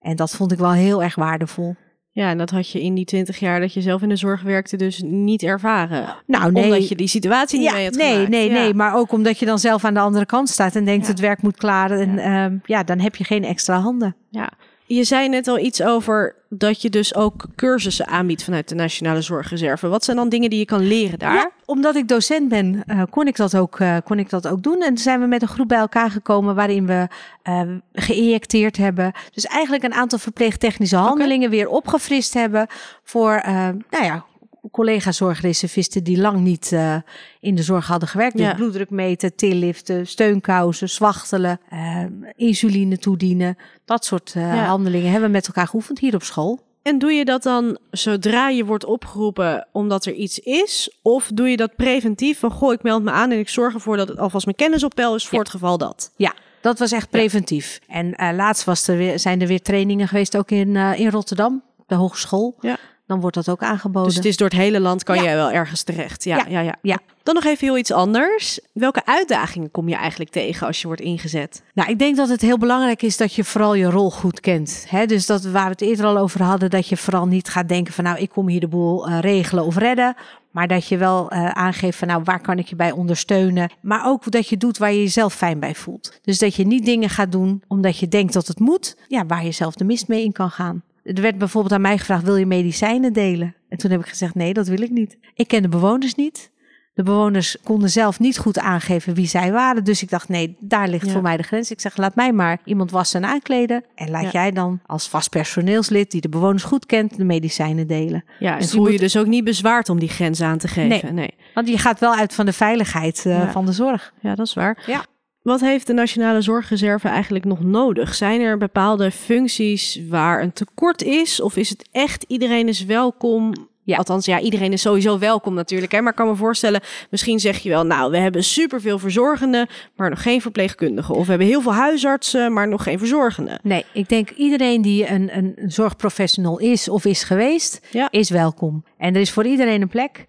En 0.00 0.16
dat 0.16 0.30
vond 0.30 0.52
ik 0.52 0.58
wel 0.58 0.72
heel 0.72 1.02
erg 1.02 1.14
waardevol. 1.14 1.76
Ja, 2.16 2.30
en 2.30 2.38
dat 2.38 2.50
had 2.50 2.70
je 2.70 2.82
in 2.82 2.94
die 2.94 3.04
twintig 3.04 3.38
jaar 3.38 3.60
dat 3.60 3.72
je 3.72 3.80
zelf 3.80 4.02
in 4.02 4.08
de 4.08 4.16
zorg 4.16 4.42
werkte 4.42 4.76
dus 4.76 5.02
niet 5.04 5.42
ervaren. 5.42 6.14
Nou, 6.26 6.52
nee. 6.52 6.64
Omdat 6.64 6.88
je 6.88 6.94
die 6.96 7.08
situatie 7.08 7.58
niet 7.58 7.68
ja, 7.68 7.74
mee 7.74 7.84
had 7.84 7.94
nee, 7.94 8.12
gemaakt. 8.12 8.28
nee, 8.30 8.48
Ja. 8.48 8.52
nee. 8.54 8.74
Maar 8.74 8.94
ook 8.94 9.12
omdat 9.12 9.38
je 9.38 9.46
dan 9.46 9.58
zelf 9.58 9.84
aan 9.84 9.94
de 9.94 10.00
andere 10.00 10.26
kant 10.26 10.48
staat 10.48 10.76
en 10.76 10.84
denkt 10.84 11.04
Ja. 11.06 11.10
het 11.10 11.20
werk 11.20 11.42
moet 11.42 11.56
klaar. 11.56 11.90
En 11.90 12.14
Ja. 12.14 12.22
ja. 12.44 12.52
ja, 12.64 12.82
dan 12.82 12.98
heb 12.98 13.16
je 13.16 13.24
geen 13.24 13.44
extra 13.44 13.78
handen. 13.78 14.16
Ja. 14.30 14.50
Je 14.86 15.04
zei 15.04 15.28
net 15.28 15.48
al 15.48 15.58
iets 15.58 15.82
over 15.82 16.34
dat 16.48 16.82
je 16.82 16.90
dus 16.90 17.14
ook 17.14 17.46
cursussen 17.56 18.06
aanbiedt 18.06 18.44
vanuit 18.44 18.68
de 18.68 18.74
Nationale 18.74 19.20
Zorgreserve. 19.20 19.88
Wat 19.88 20.04
zijn 20.04 20.16
dan 20.16 20.28
dingen 20.28 20.50
die 20.50 20.58
je 20.58 20.64
kan 20.64 20.86
leren 20.86 21.18
daar? 21.18 21.34
Ja, 21.34 21.50
omdat 21.64 21.96
ik 21.96 22.08
docent 22.08 22.48
ben, 22.48 22.82
eh, 22.86 23.02
kon, 23.10 23.26
ik 23.26 23.36
dat 23.36 23.56
ook, 23.56 23.80
eh, 23.80 23.96
kon 24.04 24.18
ik 24.18 24.30
dat 24.30 24.48
ook 24.48 24.62
doen. 24.62 24.82
En 24.82 24.86
toen 24.86 24.98
zijn 24.98 25.20
we 25.20 25.26
met 25.26 25.42
een 25.42 25.48
groep 25.48 25.68
bij 25.68 25.78
elkaar 25.78 26.10
gekomen 26.10 26.54
waarin 26.54 26.86
we 26.86 27.08
eh 27.42 27.60
geïnjecteerd 27.92 28.76
hebben. 28.76 29.12
Dus 29.32 29.44
eigenlijk 29.44 29.84
een 29.84 29.94
aantal 29.94 30.18
verpleegtechnische 30.18 30.96
handelingen 30.96 31.50
weer 31.50 31.68
opgefrist 31.68 32.34
hebben 32.34 32.66
voor, 33.02 33.42
nou 33.90 34.04
ja, 34.04 34.24
collega-zorgreservisten 34.70 36.04
die 36.04 36.18
lang 36.20 36.40
niet 36.40 36.72
eh, 36.72 36.96
in 37.40 37.54
de 37.54 37.62
zorg 37.62 37.86
hadden 37.86 38.08
gewerkt. 38.08 38.36
Dus 38.36 38.54
bloeddruk 38.54 38.90
meten, 38.90 39.34
tilliften, 39.34 40.06
steunkousen, 40.06 40.88
zwachtelen, 40.88 41.60
eh, 41.70 42.04
insuline 42.36 42.98
toedienen. 42.98 43.56
Dat 43.84 44.04
soort 44.04 44.32
eh, 44.34 44.42
Ja. 44.42 44.64
handelingen 44.64 45.10
hebben 45.10 45.28
we 45.28 45.34
met 45.34 45.46
elkaar 45.46 45.66
geoefend 45.66 45.98
hier 45.98 46.14
op 46.14 46.22
school. 46.22 46.64
En 46.82 46.98
doe 46.98 47.12
je 47.12 47.24
dat 47.24 47.42
dan 47.42 47.78
zodra 47.90 48.48
je 48.48 48.64
wordt 48.64 48.84
opgeroepen 48.84 49.66
omdat 49.72 50.04
er 50.06 50.12
iets 50.12 50.38
is? 50.38 50.98
Of 51.02 51.30
doe 51.34 51.48
je 51.48 51.56
dat 51.56 51.76
preventief 51.76 52.38
van 52.38 52.50
goh, 52.50 52.72
ik 52.72 52.82
meld 52.82 53.02
me 53.02 53.10
aan 53.10 53.30
en 53.30 53.38
ik 53.38 53.48
zorg 53.48 53.74
ervoor 53.74 53.96
dat 53.96 54.08
het 54.08 54.18
alvast 54.18 54.44
mijn 54.44 54.56
kennis 54.56 54.84
op 54.84 54.94
peil 54.94 55.14
is 55.14 55.24
voor 55.24 55.32
Ja. 55.34 55.38
het 55.38 55.48
geval 55.48 55.78
dat? 55.78 56.12
Ja, 56.16 56.34
dat 56.60 56.78
was 56.78 56.92
echt 56.92 57.10
preventief. 57.10 57.80
En 57.88 58.14
eh, 58.14 58.34
laatst 58.36 58.64
was 58.64 58.88
er 58.88 58.96
weer, 58.96 59.18
zijn 59.18 59.40
er 59.40 59.46
weer 59.46 59.62
trainingen 59.62 60.08
geweest, 60.08 60.36
ook 60.36 60.50
in, 60.50 60.76
in 60.76 61.10
Rotterdam, 61.10 61.62
de 61.86 61.94
hogeschool. 61.94 62.56
Ja. 62.60 62.76
Dan 63.06 63.20
wordt 63.20 63.36
dat 63.36 63.48
ook 63.48 63.62
aangeboden. 63.62 64.08
Dus 64.08 64.16
het 64.16 64.24
is 64.24 64.36
door 64.36 64.48
het 64.48 64.56
hele 64.58 64.80
land 64.80 65.02
kan 65.04 65.16
Ja. 65.16 65.22
jij 65.22 65.34
wel 65.34 65.50
ergens 65.50 65.82
terecht. 65.82 66.24
Ja, 66.24 66.36
ja, 66.36 66.44
Ja. 66.48 66.60
ja, 66.60 66.76
Ja. 66.82 66.98
Dan 67.22 67.34
nog 67.34 67.44
even 67.44 67.66
heel 67.66 67.78
iets 67.78 67.92
anders. 67.92 68.60
Welke 68.72 69.06
uitdagingen 69.06 69.70
kom 69.70 69.88
je 69.88 69.94
eigenlijk 69.94 70.30
tegen 70.30 70.66
als 70.66 70.80
je 70.80 70.86
wordt 70.86 71.02
ingezet? 71.02 71.62
Nou, 71.74 71.90
ik 71.90 71.98
denk 71.98 72.16
dat 72.16 72.28
het 72.28 72.40
heel 72.40 72.58
belangrijk 72.58 73.02
is 73.02 73.16
dat 73.16 73.34
je 73.34 73.44
vooral 73.44 73.74
je 73.74 73.90
rol 73.90 74.10
goed 74.10 74.40
kent. 74.40 74.84
Hè? 74.88 75.06
Dus 75.06 75.26
dat 75.26 75.44
waar 75.44 75.64
we 75.64 75.70
het 75.70 75.80
eerder 75.80 76.06
al 76.06 76.18
over 76.18 76.42
hadden, 76.42 76.70
dat 76.70 76.88
je 76.88 76.96
vooral 76.96 77.26
niet 77.26 77.48
gaat 77.48 77.68
denken 77.68 77.92
van 77.92 78.04
nou, 78.04 78.18
ik 78.18 78.30
kom 78.30 78.48
hier 78.48 78.60
de 78.60 78.68
boel 78.68 79.06
eh, 79.08 79.18
regelen 79.20 79.64
of 79.64 79.76
redden. 79.76 80.14
Maar 80.50 80.68
dat 80.68 80.88
je 80.88 80.96
wel 80.96 81.30
eh, 81.30 81.48
aangeeft 81.48 81.98
van 81.98 82.08
nou, 82.08 82.20
waar 82.24 82.40
kan 82.40 82.58
ik 82.58 82.66
je 82.66 82.76
bij 82.76 82.90
ondersteunen. 82.92 83.70
Maar 83.80 84.06
ook 84.06 84.30
dat 84.30 84.48
je 84.48 84.56
doet 84.56 84.78
waar 84.78 84.92
je 84.92 84.98
jezelf 85.02 85.34
fijn 85.34 85.60
bij 85.60 85.74
voelt. 85.74 86.18
Dus 86.22 86.38
dat 86.38 86.54
je 86.54 86.66
niet 86.66 86.84
dingen 86.84 87.10
gaat 87.10 87.32
doen 87.32 87.62
omdat 87.68 87.98
je 87.98 88.08
denkt 88.08 88.32
dat 88.32 88.46
het 88.46 88.58
moet. 88.58 88.96
Ja, 89.08 89.26
waar 89.26 89.44
je 89.44 89.52
zelf 89.52 89.74
de 89.74 89.84
mist 89.84 90.08
mee 90.08 90.24
in 90.24 90.32
kan 90.32 90.50
gaan. 90.50 90.82
Er 91.14 91.22
werd 91.22 91.38
bijvoorbeeld 91.38 91.72
aan 91.74 91.80
mij 91.80 91.98
gevraagd, 91.98 92.24
wil 92.24 92.36
je 92.36 92.46
medicijnen 92.46 93.12
delen? 93.12 93.54
En 93.68 93.78
toen 93.78 93.90
heb 93.90 94.00
ik 94.00 94.06
gezegd, 94.06 94.34
nee, 94.34 94.52
dat 94.52 94.68
wil 94.68 94.80
ik 94.82 94.90
niet. 94.90 95.18
Ik 95.34 95.48
ken 95.48 95.62
de 95.62 95.68
bewoners 95.68 96.14
niet. 96.14 96.50
De 96.94 97.02
bewoners 97.02 97.56
konden 97.62 97.90
zelf 97.90 98.18
niet 98.18 98.38
goed 98.38 98.58
aangeven 98.58 99.14
wie 99.14 99.26
zij 99.26 99.52
waren. 99.52 99.84
Dus 99.84 100.02
ik 100.02 100.10
dacht, 100.10 100.28
nee, 100.28 100.56
daar 100.60 100.88
ligt 100.88 101.06
Ja. 101.06 101.12
voor 101.12 101.22
mij 101.22 101.36
de 101.36 101.42
grens. 101.42 101.70
Ik 101.70 101.80
zeg, 101.80 101.96
laat 101.96 102.14
mij 102.14 102.32
maar 102.32 102.58
iemand 102.64 102.90
wassen 102.90 103.22
en 103.22 103.28
aankleden. 103.28 103.84
En 103.94 104.10
laat 104.10 104.22
Ja. 104.22 104.30
jij 104.30 104.52
dan 104.52 104.80
als 104.86 105.08
vast 105.08 105.30
personeelslid, 105.30 106.10
die 106.10 106.20
de 106.20 106.28
bewoners 106.28 106.62
goed 106.62 106.86
kent, 106.86 107.16
de 107.16 107.24
medicijnen 107.24 107.86
delen. 107.86 108.24
Ja, 108.38 108.52
en 108.52 108.58
Dus 108.58 108.70
voel 108.70 108.84
je 108.84 108.90
moet- 108.90 109.00
dus 109.00 109.16
ook 109.16 109.26
niet 109.26 109.44
bezwaard 109.44 109.88
om 109.88 109.98
die 109.98 110.08
grens 110.08 110.40
aan 110.40 110.58
te 110.58 110.68
geven? 110.68 111.14
Nee. 111.14 111.34
Want 111.54 111.68
je 111.68 111.78
gaat 111.78 112.00
wel 112.00 112.14
uit 112.14 112.34
van 112.34 112.46
de 112.46 112.52
veiligheid 112.52 113.22
eh, 113.26 113.38
Ja. 113.38 113.50
van 113.52 113.66
de 113.66 113.72
zorg. 113.72 114.12
Ja, 114.20 114.34
dat 114.34 114.46
is 114.46 114.54
waar. 114.54 114.82
Ja. 114.86 115.04
Wat 115.46 115.60
heeft 115.60 115.86
de 115.86 115.92
Nationale 115.92 116.40
Zorgreserve 116.40 117.08
eigenlijk 117.08 117.44
nog 117.44 117.60
nodig? 117.62 118.14
Zijn 118.14 118.40
er 118.40 118.58
bepaalde 118.58 119.10
functies 119.10 120.00
waar 120.08 120.42
een 120.42 120.52
tekort 120.52 121.02
is? 121.02 121.40
Of 121.40 121.56
is 121.56 121.68
het 121.70 121.88
echt 121.92 122.24
iedereen 122.28 122.68
is 122.68 122.84
welkom? 122.84 123.52
Ja. 123.82 123.96
Althans, 123.96 124.26
ja, 124.26 124.40
iedereen 124.40 124.72
is 124.72 124.80
sowieso 124.80 125.18
welkom 125.18 125.54
natuurlijk. 125.54 125.92
Hè? 125.92 126.00
Maar 126.00 126.10
ik 126.10 126.16
kan 126.16 126.28
me 126.28 126.34
voorstellen, 126.34 126.80
misschien 127.10 127.40
zeg 127.40 127.58
je 127.58 127.68
wel... 127.68 127.84
nou, 127.84 128.10
we 128.10 128.18
hebben 128.18 128.44
superveel 128.44 128.98
verzorgenden, 128.98 129.68
maar 129.96 130.10
nog 130.10 130.22
geen 130.22 130.40
verpleegkundigen. 130.40 131.14
Of 131.14 131.24
we 131.24 131.30
hebben 131.30 131.48
heel 131.48 131.60
veel 131.60 131.74
huisartsen, 131.74 132.52
maar 132.52 132.68
nog 132.68 132.82
geen 132.82 132.98
verzorgenden. 132.98 133.58
Nee, 133.62 133.84
ik 133.92 134.08
denk 134.08 134.30
iedereen 134.30 134.82
die 134.82 135.08
een, 135.10 135.36
een 135.36 135.54
zorgprofessional 135.66 136.58
is 136.58 136.88
of 136.88 137.04
is 137.04 137.22
geweest, 137.22 137.86
Ja. 137.90 138.08
is 138.10 138.30
welkom. 138.30 138.84
En 138.98 139.14
er 139.14 139.20
is 139.20 139.30
voor 139.30 139.46
iedereen 139.46 139.82
een 139.82 139.88
plek. 139.88 140.24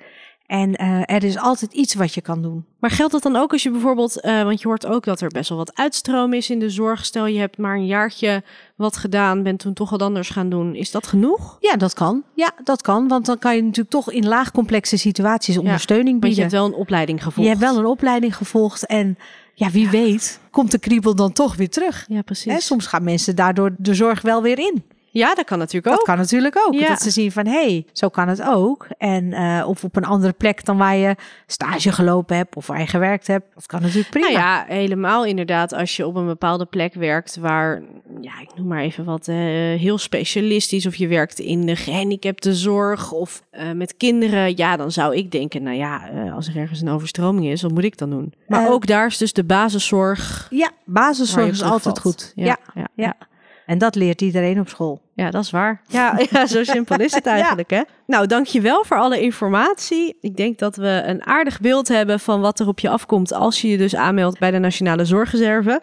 En 0.48 0.76
eh, 0.76 1.16
er 1.16 1.24
is 1.24 1.38
altijd 1.38 1.74
iets 1.74 1.94
wat 1.94 2.14
je 2.14 2.22
kan 2.22 2.42
doen. 2.42 2.66
Maar 2.80 2.90
geldt 2.90 3.12
dat 3.12 3.24
dan 3.24 3.36
ook 3.36 3.52
als 3.52 3.64
je 3.64 3.72
bijvoorbeeld... 3.72 4.22
eh, 4.22 4.44
want 4.44 4.62
je 4.62 4.68
hoort 4.68 4.86
ook 4.86 5.04
dat 5.04 5.22
er 5.22 5.30
best 5.30 5.50
wel 5.50 5.58
wat 5.58 5.76
uitstroom 5.76 6.34
is 6.34 6.50
in 6.50 6.60
de 6.60 6.70
zorg. 6.70 7.06
Stel, 7.06 7.26
je 7.26 7.40
hebt 7.40 7.58
maar 7.58 7.76
een 7.76 7.86
jaartje 7.86 8.44
wat 8.76 8.98
gedaan, 8.98 9.44
bent 9.44 9.60
toen 9.60 9.74
toch 9.74 9.90
wat 9.90 10.02
anders 10.02 10.30
gaan 10.30 10.50
doen. 10.50 10.76
Is 10.76 10.92
dat 10.92 11.08
genoeg? 11.08 11.58
Ja, 11.60 11.76
dat 11.76 11.94
kan. 11.94 12.24
Ja, 12.34 12.52
dat 12.64 12.82
kan. 12.82 13.08
Want 13.08 13.26
dan 13.26 13.38
kan 13.38 13.56
je 13.56 13.62
natuurlijk 13.62 13.90
toch 13.90 14.12
in 14.12 14.28
laagcomplexe 14.28 14.98
situaties 14.98 15.58
ondersteuning 15.58 16.16
je 16.16 16.22
bieden. 16.22 16.40
hebt 16.40 16.52
wel 16.52 16.66
een 16.66 16.74
opleiding 16.74 17.24
gevolgd. 17.24 17.50
Je 17.50 17.56
hebt 17.56 17.72
wel 17.72 17.80
een 17.80 17.90
opleiding 17.90 18.36
gevolgd. 18.36 18.86
En 18.86 19.18
ja, 19.54 19.70
wie 19.70 19.90
weet, 19.90 20.40
komt 20.52 20.72
de 20.72 20.80
kriebel 20.80 21.16
dan 21.16 21.32
toch 21.32 21.56
weer 21.56 21.70
terug. 21.70 22.06
Ja, 22.10 22.22
precies. 22.22 22.54
Hè, 22.54 22.60
soms 22.60 22.88
gaan 22.88 23.04
mensen 23.04 23.36
daardoor 23.36 23.76
de 23.78 23.94
zorg 23.94 24.22
wel 24.22 24.42
weer 24.42 24.60
in. 24.60 24.84
Ja, 25.10 25.36
dat 25.36 25.46
kan 25.46 25.58
natuurlijk 25.58 25.86
Dat 25.86 26.00
ook. 26.00 26.06
kan 26.06 26.18
natuurlijk 26.18 26.58
ook. 26.66 26.74
Ja. 26.74 26.88
Dat 26.88 27.02
ze 27.02 27.10
zien 27.10 27.32
van, 27.32 27.46
hé, 27.46 27.64
hey, 27.64 27.86
zo 27.94 28.10
kan 28.10 28.28
het 28.28 28.42
ook. 28.42 28.88
En, 28.98 29.34
eh, 29.34 29.68
of 29.68 29.84
op 29.84 29.96
een 29.96 30.06
andere 30.06 30.34
plek 30.34 30.66
dan 30.66 30.78
waar 30.78 30.96
je 30.96 31.16
stage 31.48 31.92
gelopen 31.92 32.36
hebt 32.36 32.56
of 32.56 32.68
waar 32.68 32.80
je 32.80 32.88
gewerkt 32.88 33.28
hebt. 33.28 33.46
Dat 33.54 33.66
kan 33.66 33.82
natuurlijk 33.82 34.10
prima. 34.10 34.28
Nou 34.28 34.40
ja, 34.40 34.66
helemaal 34.68 35.26
inderdaad. 35.26 35.74
Als 35.74 35.96
je 35.96 36.08
op 36.08 36.16
een 36.16 36.26
bepaalde 36.26 36.66
plek 36.66 36.94
werkt 36.94 37.38
waar, 37.38 37.82
ja, 38.22 38.40
ik 38.42 38.50
noem 38.56 38.68
maar 38.68 38.82
even 38.82 39.06
wat, 39.06 39.28
eh, 39.28 39.36
heel 39.80 39.98
specialistisch. 39.98 40.86
Of 40.86 40.96
je 40.96 41.08
werkt 41.08 41.40
in 41.40 41.66
de 41.66 41.76
gehandicaptenzorg 41.76 43.12
of 43.12 43.44
eh, 43.50 43.72
met 43.72 43.98
kinderen. 43.98 44.58
Ja, 44.58 44.78
dan 44.78 44.92
zou 44.92 45.16
ik 45.16 45.32
denken, 45.32 45.64
nou 45.64 45.78
ja, 45.78 46.10
als 46.36 46.48
er 46.48 46.58
ergens 46.58 46.82
een 46.82 46.90
overstroming 46.90 47.46
is, 47.48 47.62
wat 47.62 47.72
moet 47.72 47.84
ik 47.84 47.98
dan 47.98 48.10
doen? 48.10 48.34
Maar 48.48 48.70
ook 48.70 48.88
daar 48.88 49.06
is 49.06 49.18
dus 49.18 49.34
de 49.34 49.44
basiszorg. 49.44 50.48
Ja, 50.50 50.72
basiszorg 50.86 51.48
is 51.48 51.64
altijd 51.64 52.00
goed. 52.00 52.32
Ja, 52.36 52.46
Ja, 52.46 52.58
ja, 52.74 52.88
ja. 52.96 53.16
En 53.68 53.78
dat 53.78 53.96
leert 53.96 54.22
iedereen 54.22 54.60
op 54.60 54.70
school. 54.70 55.02
Ja, 55.14 55.32
dat 55.32 55.44
is 55.44 55.52
waar. 55.52 55.82
Ja, 55.88 56.20
ja 56.30 56.46
zo 56.46 56.64
simpel 56.64 57.00
is 57.00 57.14
het 57.14 57.26
eigenlijk, 57.26 57.70
hè? 57.70 57.82
Nou, 58.06 58.28
dankjewel 58.28 58.84
voor 58.86 58.98
alle 58.98 59.22
informatie. 59.22 60.18
Ik 60.22 60.38
denk 60.38 60.60
dat 60.60 60.76
we 60.76 61.02
een 61.06 61.26
aardig 61.26 61.60
beeld 61.60 61.88
hebben 61.88 62.20
van 62.20 62.42
wat 62.42 62.60
er 62.60 62.68
op 62.68 62.80
je 62.80 62.90
afkomt 62.90 63.34
als 63.34 63.62
je 63.62 63.68
je 63.68 63.78
dus 63.78 63.96
aanmeldt 63.96 64.40
bij 64.40 64.52
de 64.52 64.58
Nationale 64.58 65.06
Zorgreserve. 65.06 65.82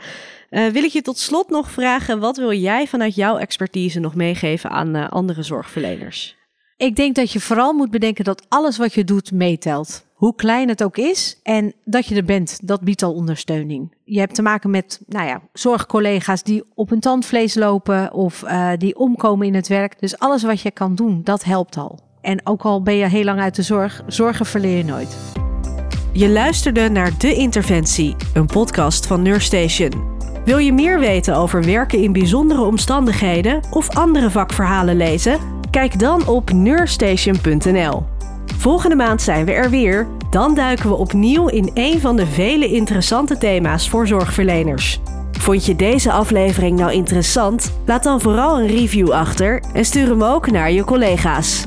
Eh, 0.50 0.66
wil 0.66 0.82
ik 0.82 0.90
je 0.90 1.02
tot 1.02 1.18
slot 1.18 1.50
nog 1.50 1.70
vragen, 1.70 2.20
wat 2.20 2.36
wil 2.36 2.52
jij 2.52 2.86
vanuit 2.86 3.14
jouw 3.14 3.36
expertise 3.36 4.00
nog 4.00 4.14
meegeven 4.14 4.70
aan 4.70 4.94
eh, 4.94 5.08
andere 5.08 5.42
zorgverleners? 5.42 6.36
Ik 6.76 6.96
denk 6.96 7.14
dat 7.14 7.32
je 7.32 7.40
vooral 7.40 7.72
moet 7.72 7.90
bedenken 7.90 8.24
dat 8.24 8.46
alles 8.48 8.78
wat 8.78 8.94
je 8.94 9.04
doet 9.04 9.32
meetelt. 9.32 10.04
Hoe 10.24 10.34
klein 10.34 10.68
het 10.68 10.84
ook 10.84 10.96
is. 10.96 11.40
En 11.42 11.72
dat 11.84 12.06
je 12.06 12.14
er 12.14 12.24
bent, 12.24 12.58
dat 12.62 12.80
biedt 12.80 13.02
al 13.02 13.12
ondersteuning. 13.14 13.94
Je 14.04 14.18
hebt 14.18 14.34
te 14.34 14.42
maken 14.42 14.70
met 14.70 15.00
nou 15.06 15.26
ja, 15.26 15.40
zorgcollega's 15.52 16.42
die 16.42 16.62
op 16.74 16.90
hun 16.90 17.00
tandvlees 17.00 17.54
lopen 17.54 18.12
of 18.12 18.42
eh, 18.42 18.70
die 18.78 18.96
omkomen 18.96 19.46
in 19.46 19.54
het 19.54 19.68
werk. 19.68 20.00
Dus 20.00 20.18
alles 20.18 20.42
wat 20.42 20.60
je 20.60 20.70
kan 20.70 20.94
doen, 20.94 21.20
dat 21.24 21.44
helpt 21.44 21.76
al. 21.76 21.98
En 22.20 22.46
ook 22.46 22.62
al 22.62 22.82
ben 22.82 22.94
je 22.94 23.06
heel 23.06 23.24
lang 23.24 23.40
uit 23.40 23.54
de 23.54 23.62
zorg, 23.62 24.02
zorgen 24.06 24.46
verleer 24.46 24.76
je 24.76 24.84
nooit. 24.84 25.16
Je 26.12 26.28
luisterde 26.28 26.88
naar 26.88 27.18
De 27.18 27.34
Interventie, 27.34 28.16
een 28.34 28.46
podcast 28.46 29.06
van 29.06 29.22
Nurstation. 29.22 30.18
Wil 30.44 30.58
je 30.58 30.72
meer 30.72 30.98
weten 30.98 31.37
over 31.37 31.64
werken 31.64 32.02
in 32.02 32.12
bijzondere 32.12 32.62
omstandigheden 32.62 33.62
of 33.70 33.96
andere 33.96 34.30
vakverhalen 34.30 34.96
lezen? 34.96 35.38
Kijk 35.70 35.98
dan 35.98 36.28
op 36.28 36.52
nurstation.nl. 36.52 38.13
Volgende 38.59 38.96
maand 38.96 39.22
zijn 39.22 39.44
we 39.44 39.52
er 39.52 39.70
weer. 39.70 40.07
Dan 40.30 40.54
duiken 40.54 40.88
we 40.88 40.94
opnieuw 40.94 41.48
in 41.48 41.70
een 41.74 42.00
van 42.00 42.16
de 42.16 42.26
vele 42.26 42.68
interessante 42.68 43.38
thema's 43.38 43.88
voor 43.88 44.07
zorgverleners. 44.07 45.00
Vond 45.33 45.66
je 45.66 45.76
deze 45.76 46.12
aflevering 46.12 46.78
nou 46.78 46.92
interessant? 46.92 47.78
Laat 47.87 48.02
dan 48.02 48.20
vooral 48.20 48.61
een 48.61 48.66
review 48.66 49.11
achter 49.11 49.62
en 49.72 49.85
stuur 49.85 50.09
hem 50.09 50.22
ook 50.22 50.50
naar 50.50 50.72
je 50.72 50.85
collega's. 50.85 51.64